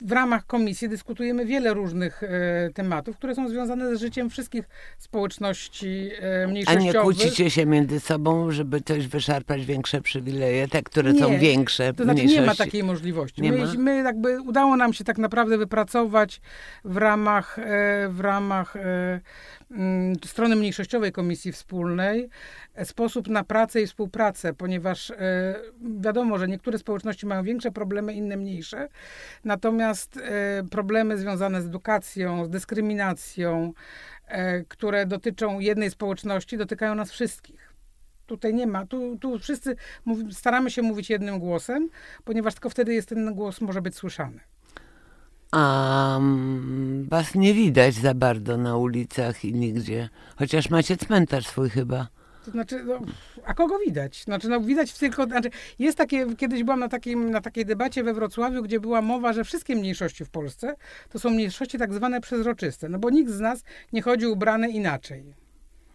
w 0.00 0.12
ramach 0.12 0.46
komisji 0.46 0.88
dyskutujemy 0.88 1.46
wiele 1.46 1.74
różnych 1.74 2.22
e, 2.22 2.28
tematów, 2.74 3.16
które 3.16 3.34
są 3.34 3.48
związane 3.48 3.96
z 3.96 4.00
życiem 4.00 4.30
wszystkich 4.30 4.64
społeczności 4.98 6.10
e, 6.22 6.44
A 6.44 6.48
mniejszościowych. 6.48 6.94
nie 6.94 7.00
kłócicie 7.00 7.50
się 7.50 7.66
między 7.66 8.00
sobą, 8.00 8.50
żeby 8.50 8.80
coś 8.80 9.06
wyszarpać 9.08 9.66
większe 9.66 10.00
przywileje, 10.00 10.68
te, 10.68 10.82
które 10.82 11.12
Nie. 11.12 11.20
są 11.20 11.38
większe 11.38 11.94
To 11.94 12.04
znaczy 12.04 12.24
nie 12.24 12.42
ma 12.42 12.54
takiej 12.54 12.82
możliwości. 12.84 13.42
Nie 13.42 13.52
my, 13.52 13.66
ma? 13.66 13.72
my 13.78 13.96
jakby 13.96 14.40
udało 14.40 14.76
nam 14.76 14.92
się 14.92 15.04
tak 15.04 15.18
naprawdę 15.18 15.58
wypracować 15.58 16.40
w 16.84 16.96
ramach, 16.96 17.58
e, 17.58 17.62
w 18.08 18.20
ramach 18.20 18.76
e, 18.76 19.20
strony 20.24 20.56
mniejszościowej 20.56 21.12
Komisji 21.12 21.52
Wspólnej 21.52 22.28
e, 22.74 22.84
sposób 22.84 23.28
na 23.28 23.44
pracę 23.44 23.82
i 23.82 23.86
współpracę, 23.86 24.54
ponieważ 24.54 25.10
e, 25.10 25.14
wiadomo, 26.00 26.38
że 26.38 26.48
niektóre 26.48 26.78
społeczności 26.78 27.26
mają 27.26 27.42
większe 27.42 27.70
problemy, 27.70 28.14
inne 28.14 28.36
mniejsze. 28.36 28.88
Natomiast 29.44 30.16
e, 30.16 30.62
problemy 30.70 31.18
związane 31.18 31.62
z 31.62 31.66
edukacją, 31.66 32.44
z 32.44 32.50
dyskryminacją, 32.50 33.72
które 34.68 35.06
dotyczą 35.06 35.60
jednej 35.60 35.90
społeczności, 35.90 36.58
dotykają 36.58 36.94
nas 36.94 37.10
wszystkich. 37.10 37.74
Tutaj 38.26 38.54
nie 38.54 38.66
ma, 38.66 38.86
tu, 38.86 39.18
tu 39.18 39.38
wszyscy 39.38 39.76
staramy 40.30 40.70
się 40.70 40.82
mówić 40.82 41.10
jednym 41.10 41.38
głosem, 41.38 41.88
ponieważ 42.24 42.54
tylko 42.54 42.70
wtedy 42.70 42.94
jest 42.94 43.08
ten 43.08 43.34
głos 43.34 43.60
może 43.60 43.82
być 43.82 43.96
słyszany. 43.96 44.40
Mm, 45.52 46.75
was 47.08 47.34
nie 47.34 47.54
widać 47.54 47.94
za 47.94 48.14
bardzo 48.14 48.56
na 48.56 48.76
ulicach 48.76 49.44
i 49.44 49.54
nigdzie. 49.54 50.08
Chociaż 50.36 50.70
macie 50.70 50.96
cmentarz 50.96 51.46
swój 51.46 51.70
chyba. 51.70 52.08
To 52.44 52.50
znaczy, 52.50 52.84
no, 52.84 53.00
a 53.44 53.54
kogo 53.54 53.78
widać? 53.78 54.22
Znaczy, 54.22 54.48
no, 54.48 54.60
widać 54.60 54.92
tylko, 54.92 55.24
znaczy, 55.24 55.50
jest 55.78 55.98
takie, 55.98 56.36
kiedyś 56.36 56.64
byłam 56.64 56.80
na, 56.80 56.88
takim, 56.88 57.30
na 57.30 57.40
takiej 57.40 57.66
debacie 57.66 58.04
we 58.04 58.14
Wrocławiu, 58.14 58.62
gdzie 58.62 58.80
była 58.80 59.02
mowa, 59.02 59.32
że 59.32 59.44
wszystkie 59.44 59.76
mniejszości 59.76 60.24
w 60.24 60.30
Polsce 60.30 60.74
to 61.10 61.18
są 61.18 61.30
mniejszości 61.30 61.78
tak 61.78 61.94
zwane 61.94 62.20
przezroczyste, 62.20 62.88
no 62.88 62.98
bo 62.98 63.10
nikt 63.10 63.30
z 63.30 63.40
nas 63.40 63.62
nie 63.92 64.02
chodzi 64.02 64.26
ubrany 64.26 64.68
inaczej. 64.68 65.45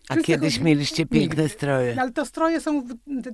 A 0.10 0.18
kiedyś 0.18 0.60
mieliście 0.60 1.06
piękne 1.06 1.44
Nigdy. 1.44 1.50
stroje. 1.50 1.96
No, 1.96 2.02
ale 2.02 2.12
to 2.12 2.26
stroje 2.26 2.62
są, 2.62 2.84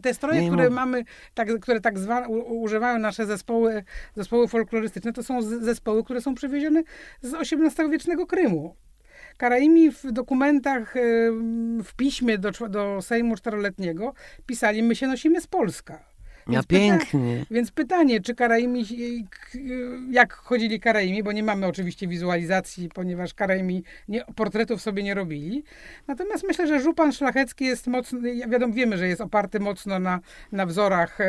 te- 0.01 0.13
stroje, 0.13 0.41
Nie 0.41 0.47
które 0.47 0.69
mamy, 0.69 1.03
tak, 1.33 1.59
które 1.59 1.81
tak 1.81 1.99
zwane, 1.99 2.27
u, 2.27 2.61
używają 2.61 2.99
nasze 2.99 3.25
zespoły, 3.25 3.83
zespoły 4.15 4.47
folklorystyczne, 4.47 5.13
to 5.13 5.23
są 5.23 5.41
zespoły, 5.41 6.03
które 6.03 6.21
są 6.21 6.35
przywiezione 6.35 6.83
z 7.21 7.33
XVIII-wiecznego 7.33 8.27
Krymu. 8.27 8.75
Karaimi 9.37 9.91
w 9.91 10.11
dokumentach, 10.11 10.93
w 11.83 11.93
piśmie 11.97 12.37
do, 12.37 12.51
do 12.69 13.01
Sejmu 13.01 13.35
Czteroletniego 13.35 14.13
pisali, 14.45 14.83
my 14.83 14.95
się 14.95 15.07
nosimy 15.07 15.41
z 15.41 15.47
Polska. 15.47 16.16
No 16.47 16.53
Więc 16.53 16.65
pyta- 16.65 16.79
pięknie. 16.79 17.45
Więc 17.51 17.71
pytanie, 17.71 18.21
czy 18.21 18.35
Karaimi, 18.35 18.85
jak 20.11 20.33
chodzili 20.33 20.79
Karaimi, 20.79 21.23
bo 21.23 21.31
nie 21.31 21.43
mamy 21.43 21.65
oczywiście 21.65 22.07
wizualizacji, 22.07 22.89
ponieważ 22.93 23.33
Karaimi 23.33 23.83
nie, 24.07 24.25
portretów 24.35 24.81
sobie 24.81 25.03
nie 25.03 25.13
robili. 25.13 25.63
Natomiast 26.07 26.43
myślę, 26.47 26.67
że 26.67 26.79
żupan 26.79 27.11
szlachecki 27.13 27.65
jest 27.65 27.87
mocno, 27.87 28.19
ja 28.27 28.47
wiadomo, 28.47 28.73
wiemy, 28.73 28.97
że 28.97 29.07
jest 29.07 29.21
oparty 29.21 29.59
mocno 29.59 29.99
na, 29.99 30.19
na 30.51 30.65
wzorach 30.65 31.21
e, 31.21 31.25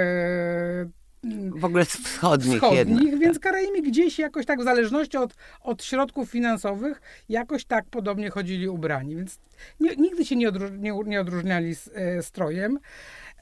W 1.50 1.64
ogóle 1.64 1.84
z 1.84 1.88
wschodnich, 1.96 2.56
wschodnich, 2.56 3.02
jednak. 3.02 3.20
więc 3.20 3.38
Karaimi 3.38 3.82
gdzieś 3.82 4.18
jakoś 4.18 4.46
tak, 4.46 4.60
w 4.60 4.64
zależności 4.64 5.16
od, 5.16 5.34
od 5.60 5.84
środków 5.84 6.30
finansowych, 6.30 7.00
jakoś 7.28 7.64
tak 7.64 7.84
podobnie 7.90 8.30
chodzili 8.30 8.68
ubrani. 8.68 9.16
Więc 9.16 9.38
nie, 9.80 9.96
nigdy 9.96 10.24
się 10.24 10.36
nie, 10.36 10.48
odróż, 10.48 10.70
nie, 10.78 10.92
nie 11.06 11.20
odróżniali 11.20 11.74
z, 11.74 11.90
e, 11.94 12.22
strojem. 12.22 12.78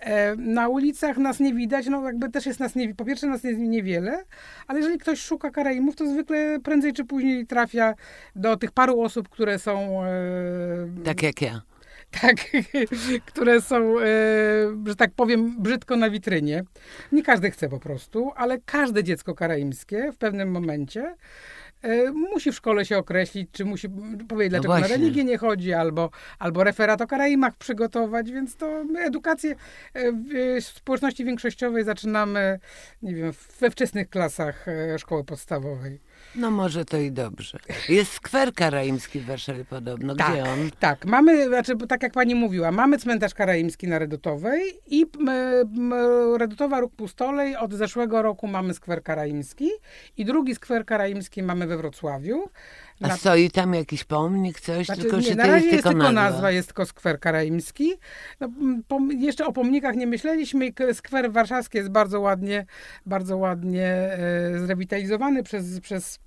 E, 0.01 0.37
na 0.37 0.69
ulicach 0.69 1.17
nas 1.17 1.41
nie 1.41 1.55
widać, 1.55 1.87
no 1.87 2.05
jakby 2.05 2.31
też 2.31 2.47
jest 2.47 2.61
nas 2.61 2.75
nie, 2.75 2.95
po 2.95 3.05
pierwsze 3.05 3.27
nas 3.27 3.45
jest 3.45 3.59
niewiele, 3.61 4.25
ale 4.67 4.79
jeżeli 4.79 4.99
ktoś 4.99 5.21
szuka 5.21 5.51
Karaimów, 5.51 5.97
to 5.97 6.07
zwykle 6.07 6.59
prędzej 6.65 6.93
czy 6.93 7.05
później 7.05 7.47
trafia 7.47 7.95
do 8.37 8.57
tych 8.57 8.73
paru 8.73 9.01
osób, 9.01 9.29
które 9.29 9.59
są 9.59 10.05
e, 10.05 10.09
Tak 11.05 11.23
jak 11.23 11.43
ja. 11.43 11.63
tak, 12.21 12.37
które 13.31 13.61
są, 13.61 14.01
e, 14.01 14.05
że 14.87 14.97
tak 14.97 15.11
powiem, 15.17 15.63
brzydko 15.63 15.97
na 15.97 16.11
witrynie. 16.11 16.65
Nie 17.13 17.23
każdy 17.23 17.51
chce 17.51 17.69
po 17.69 17.79
prostu, 17.79 18.33
ale 18.37 18.59
każde 18.67 19.05
dziecko 19.05 19.35
karaimskie 19.35 20.13
w 20.13 20.19
pewnym 20.19 20.51
momencie 20.51 21.15
musi 22.15 22.53
w 22.53 22.55
szkole 22.55 22.85
się 22.85 22.99
określić, 22.99 23.49
czy 23.53 23.65
musi 23.65 23.89
powiedzieć, 24.29 24.51
dlaczego 24.51 24.75
na 24.75 24.79
właśnie. 24.79 24.97
religię 24.97 25.25
nie 25.25 25.39
chodzi, 25.39 25.73
albo, 25.73 26.11
albo 26.39 26.65
referat 26.65 27.01
o 27.01 27.07
Karaimach 27.07 27.57
przygotować, 27.57 28.33
więc 28.33 28.57
to 28.57 28.85
my 28.85 29.01
edukację 29.01 29.57
e, 29.95 30.13
w 30.13 30.57
e, 30.57 30.61
społeczności 30.61 31.25
większościowej 31.25 31.85
zaczynamy, 31.85 32.59
nie 33.03 33.15
wiem, 33.15 33.33
we 33.61 33.71
wczesnych 33.71 34.11
klasach 34.11 34.69
e, 34.69 34.99
szkoły 34.99 35.25
podstawowej. 35.25 36.01
No 36.37 36.51
może 36.51 36.85
to 36.85 36.99
i 36.99 37.13
dobrze. 37.13 37.59
Jest 37.89 38.13
skwer 38.13 38.53
karaimski 38.55 39.21
w 39.21 39.27
Warszawie 39.27 39.65
podobno. 39.65 40.15
Gdzie 40.15 40.25
Tak. 40.25 40.35
on? 40.49 40.71
Tak, 40.79 41.05
mamy, 41.07 41.47
znaczy, 41.49 41.77
tak 41.89 42.03
jak 42.03 42.13
pani 42.13 42.35
mówiła, 42.35 42.73
mamy 42.73 42.99
cmentarz 42.99 43.35
karaimski 43.35 43.89
na 43.89 43.99
Redutowej 43.99 44.79
i 44.87 45.07
m, 45.21 45.29
m, 45.29 45.93
Redutowa 46.39 46.81
Róg 46.81 46.95
Pustolej 46.95 47.57
od 47.57 47.75
zeszłego 47.75 48.23
roku 48.23 48.47
mamy 48.47 48.75
skwer 48.75 49.03
karaimski 49.03 49.71
i 50.17 50.25
drugi 50.25 50.55
skwer 50.55 50.85
karaimski 50.85 51.43
mamy 51.43 51.67
we 51.67 51.77
Wrocławiu. 51.77 52.45
A 53.01 53.09
Na- 53.09 53.17
stoi 53.17 53.51
tam 53.51 53.75
jakiś 53.75 54.05
pomnik, 54.05 54.61
coś? 54.61 54.87
znaczy, 54.87 55.01
tylko 55.03 55.21
nie, 55.21 55.35
na 55.35 55.47
razie 55.47 55.55
jest 55.67 55.73
jest 55.73 55.85
tylko 55.85 56.13
nazwa? 56.13 56.13
nazwa, 56.13 56.51
jest 56.51 56.69
tylko 56.69 56.87
skwer 56.87 57.21
karaimski. 57.21 57.93
No, 58.41 58.49
pom, 58.89 59.13
jeszcze 59.13 59.47
o 59.47 59.53
pomnikach 59.53 59.95
nie 59.97 60.07
myśleliśmy. 60.07 60.71
Skwer 60.93 61.33
warszawski 61.33 61.79
jest 61.79 61.91
bardzo 61.91 62.21
ładnie, 62.21 62.67
bardzo 63.07 63.37
ładnie 63.37 63.87
e, 63.87 64.59
zrewitalizowany 64.59 65.43
przez, 65.43 65.81
przez 65.81 66.19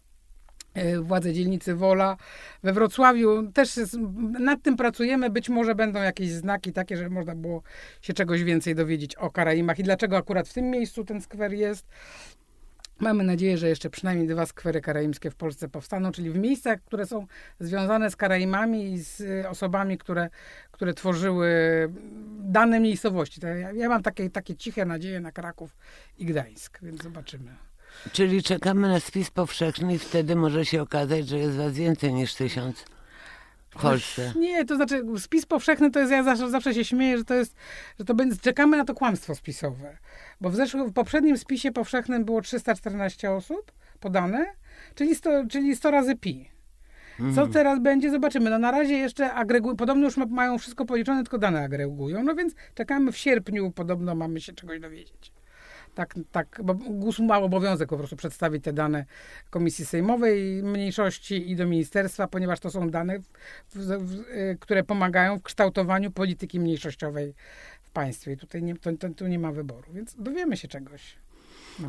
władze 1.02 1.34
dzielnicy 1.34 1.76
Wola. 1.76 2.18
We 2.64 2.74
Wrocławiu 2.74 3.52
też 3.52 3.80
nad 4.40 4.62
tym 4.62 4.78
pracujemy. 4.78 5.30
Być 5.30 5.50
może 5.50 5.76
będą 5.76 6.02
jakieś 6.02 6.30
znaki 6.30 6.74
takie, 6.74 6.98
że 6.98 7.10
można 7.10 7.36
było 7.36 7.62
się 8.02 8.14
czegoś 8.14 8.44
więcej 8.44 8.76
dowiedzieć 8.76 9.16
o 9.16 9.30
Karaimach 9.32 9.80
i 9.80 9.84
dlaczego 9.84 10.18
akurat 10.18 10.48
w 10.48 10.54
tym 10.54 10.70
miejscu 10.70 11.06
ten 11.06 11.22
skwer 11.22 11.54
jest. 11.54 11.86
Mamy 13.00 13.24
nadzieję, 13.24 13.58
że 13.58 13.70
jeszcze 13.70 13.90
przynajmniej 13.90 14.28
dwa 14.28 14.46
skwery 14.46 14.82
karaimskie 14.82 15.32
w 15.32 15.36
Polsce 15.36 15.70
powstaną, 15.70 16.12
czyli 16.12 16.30
w 16.30 16.38
miejscach, 16.38 16.82
które 16.82 17.06
są 17.06 17.28
związane 17.60 18.12
z 18.12 18.16
Karaimami 18.16 18.94
i 18.94 19.04
z 19.04 19.22
y, 19.22 19.50
osobami, 19.50 19.98
które, 19.98 20.30
które 20.72 20.94
tworzyły 20.94 21.50
dane 22.40 22.80
miejscowości. 22.80 23.42
Ja, 23.44 23.72
ja 23.72 23.90
mam 23.90 24.04
takie, 24.04 24.30
takie 24.30 24.56
ciche 24.56 24.86
nadzieje 24.86 25.20
na 25.20 25.32
Kraków 25.32 25.78
i 26.18 26.26
Gdańsk, 26.26 26.80
więc 26.82 27.04
zobaczymy. 27.04 27.69
Czyli 28.12 28.44
czekamy 28.44 28.88
na 28.88 29.00
spis 29.00 29.32
powszechny 29.32 29.94
i 29.94 30.00
wtedy 30.00 30.36
może 30.36 30.66
się 30.66 30.82
okazać, 30.82 31.28
że 31.28 31.38
jest 31.38 31.58
was 31.58 31.74
więcej 31.74 32.14
niż 32.14 32.36
tysiąc 32.36 32.86
w 33.70 33.82
Polsce. 33.82 34.34
Nie, 34.36 34.66
to 34.66 34.76
znaczy 34.76 35.04
spis 35.18 35.46
powszechny 35.46 35.92
to 35.92 36.00
jest, 36.00 36.12
ja 36.12 36.24
zawsze, 36.24 36.50
zawsze 36.50 36.74
się 36.74 36.86
śmieję, 36.86 37.18
że 37.18 37.26
to 37.26 37.34
jest, 37.34 37.56
że 38.00 38.06
to 38.06 38.14
będzie, 38.14 38.38
czekamy 38.38 38.78
na 38.78 38.86
to 38.86 38.94
kłamstwo 38.94 39.36
spisowe. 39.36 39.98
Bo 40.42 40.50
w, 40.50 40.56
zeszłym, 40.56 40.90
w 40.90 40.94
poprzednim 40.94 41.38
spisie 41.38 41.72
powszechnym 41.72 42.26
było 42.26 42.42
314 42.42 43.32
osób 43.32 43.72
podane, 44.00 44.46
czyli 44.96 45.16
100, 45.16 45.30
czyli 45.50 45.76
100 45.76 45.92
razy 45.92 46.16
pi. 46.16 46.50
Co 47.36 47.48
teraz 47.48 47.80
będzie, 47.80 48.12
zobaczymy. 48.12 48.50
No 48.50 48.60
na 48.60 48.72
razie 48.72 48.94
jeszcze 48.94 49.34
agregują, 49.34 49.76
podobno 49.76 50.06
już 50.06 50.18
ma, 50.18 50.26
mają 50.26 50.58
wszystko 50.58 50.86
policzone, 50.86 51.24
tylko 51.24 51.38
dane 51.38 51.64
agregują. 51.64 52.24
No 52.24 52.36
więc 52.36 52.54
czekamy 52.76 53.12
w 53.12 53.18
sierpniu, 53.18 53.72
podobno 53.72 54.16
mamy 54.16 54.42
się 54.42 54.54
czegoś 54.54 54.80
dowiedzieć. 54.80 55.32
Tak, 55.96 56.16
tak, 56.32 56.62
bo 56.64 56.74
GUS 56.76 57.20
ma 57.20 57.38
obowiązek 57.38 57.90
po 57.90 57.98
prostu 57.98 58.16
przedstawić 58.16 58.64
te 58.64 58.74
dane 58.74 59.06
Komisji 59.50 59.86
Sejmowej 59.86 60.64
Mniejszości 60.64 61.52
i 61.52 61.56
do 61.56 61.66
Ministerstwa, 61.66 62.28
ponieważ 62.28 62.60
to 62.60 62.72
są 62.72 62.90
dane, 62.90 63.20
w, 63.20 63.26
w, 63.74 63.86
w, 63.86 64.20
y, 64.20 64.58
które 64.60 64.84
pomagają 64.84 65.40
w 65.40 65.44
kształtowaniu 65.44 66.12
polityki 66.12 66.60
mniejszościowej 66.60 67.34
w 67.82 67.90
państwie. 67.90 68.32
I 68.32 68.38
tutaj 68.38 68.64
nie, 68.64 68.76
to, 68.76 68.92
to, 68.98 69.10
tu 69.10 69.28
nie 69.28 69.40
ma 69.40 69.52
wyboru, 69.52 69.94
więc 69.94 70.16
dowiemy 70.20 70.58
się 70.58 70.68
czegoś. 70.68 71.16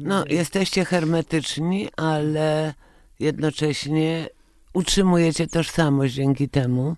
No, 0.01 0.25
jesteście 0.29 0.85
hermetyczni, 0.85 1.89
ale 1.97 2.75
jednocześnie 3.21 4.29
utrzymujecie 4.75 5.47
tożsamość 5.47 6.15
dzięki 6.15 6.49
temu. 6.49 6.97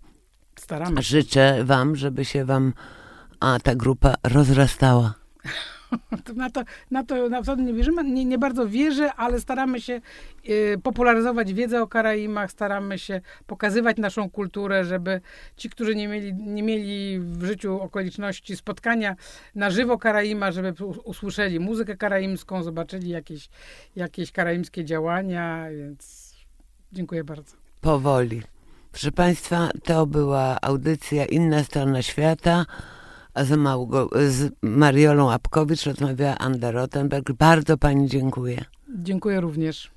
Staramy 0.59 0.97
się. 0.97 1.03
Życzę 1.03 1.65
wam, 1.65 1.97
żeby 1.97 2.25
się 2.25 2.45
wam 2.45 2.73
a 3.43 3.59
ta 3.61 3.75
grupa 3.75 4.15
rozrastała. 4.25 5.15
Na 6.37 6.51
to, 6.51 6.65
na 6.91 7.05
to 7.05 7.29
naprawdę 7.29 7.65
nie 7.65 7.75
wierzymy, 7.75 8.05
nie, 8.05 8.25
nie 8.25 8.39
bardzo 8.39 8.69
wierzę, 8.69 9.13
ale 9.15 9.41
staramy 9.41 9.81
się 9.81 9.93
e, 9.95 10.79
popularyzować 10.79 11.55
wiedzę 11.55 11.83
o 11.83 11.87
Karaimach, 11.87 12.51
staramy 12.51 12.99
się 12.99 13.21
pokazywać 13.47 13.97
naszą 13.97 14.31
kulturę, 14.31 14.85
żeby 14.85 15.21
ci, 15.57 15.71
którzy 15.71 15.95
nie 15.95 16.09
mieli, 16.09 16.35
nie 16.35 16.63
mieli 16.63 17.21
w 17.21 17.45
życiu 17.45 17.81
okoliczności 17.81 18.57
spotkania 18.57 19.17
na 19.55 19.71
żywo 19.71 19.99
Karaima, 19.99 20.53
żeby 20.53 20.85
usłyszeli 21.05 21.61
muzykę 21.61 21.97
karaimską, 21.97 22.63
zobaczyli 22.63 23.09
jakieś, 23.09 23.49
jakieś 23.97 24.33
karaimskie 24.33 24.85
działania, 24.85 25.67
więc 25.71 26.33
dziękuję 26.93 27.25
bardzo. 27.25 27.57
Powoli. 27.81 28.43
Proszę 28.93 29.13
Państwa, 29.13 29.69
to 29.85 30.07
była 30.07 30.59
audycja 30.63 31.25
Inna 31.25 31.65
Strona 31.65 32.03
Świata 32.03 32.67
z, 33.37 33.51
Małgo, 33.51 34.09
z 34.29 34.53
Mariolą 34.63 35.31
Apkowicz 35.31 35.87
rozmawiała 35.87 36.39
Anda 36.39 36.71
Rottenberg. 36.71 37.33
Bardzo 37.33 37.79
pani 37.79 38.09
dziękuję. 38.09 38.65
Dziękuję 38.89 39.41
również. 39.41 39.91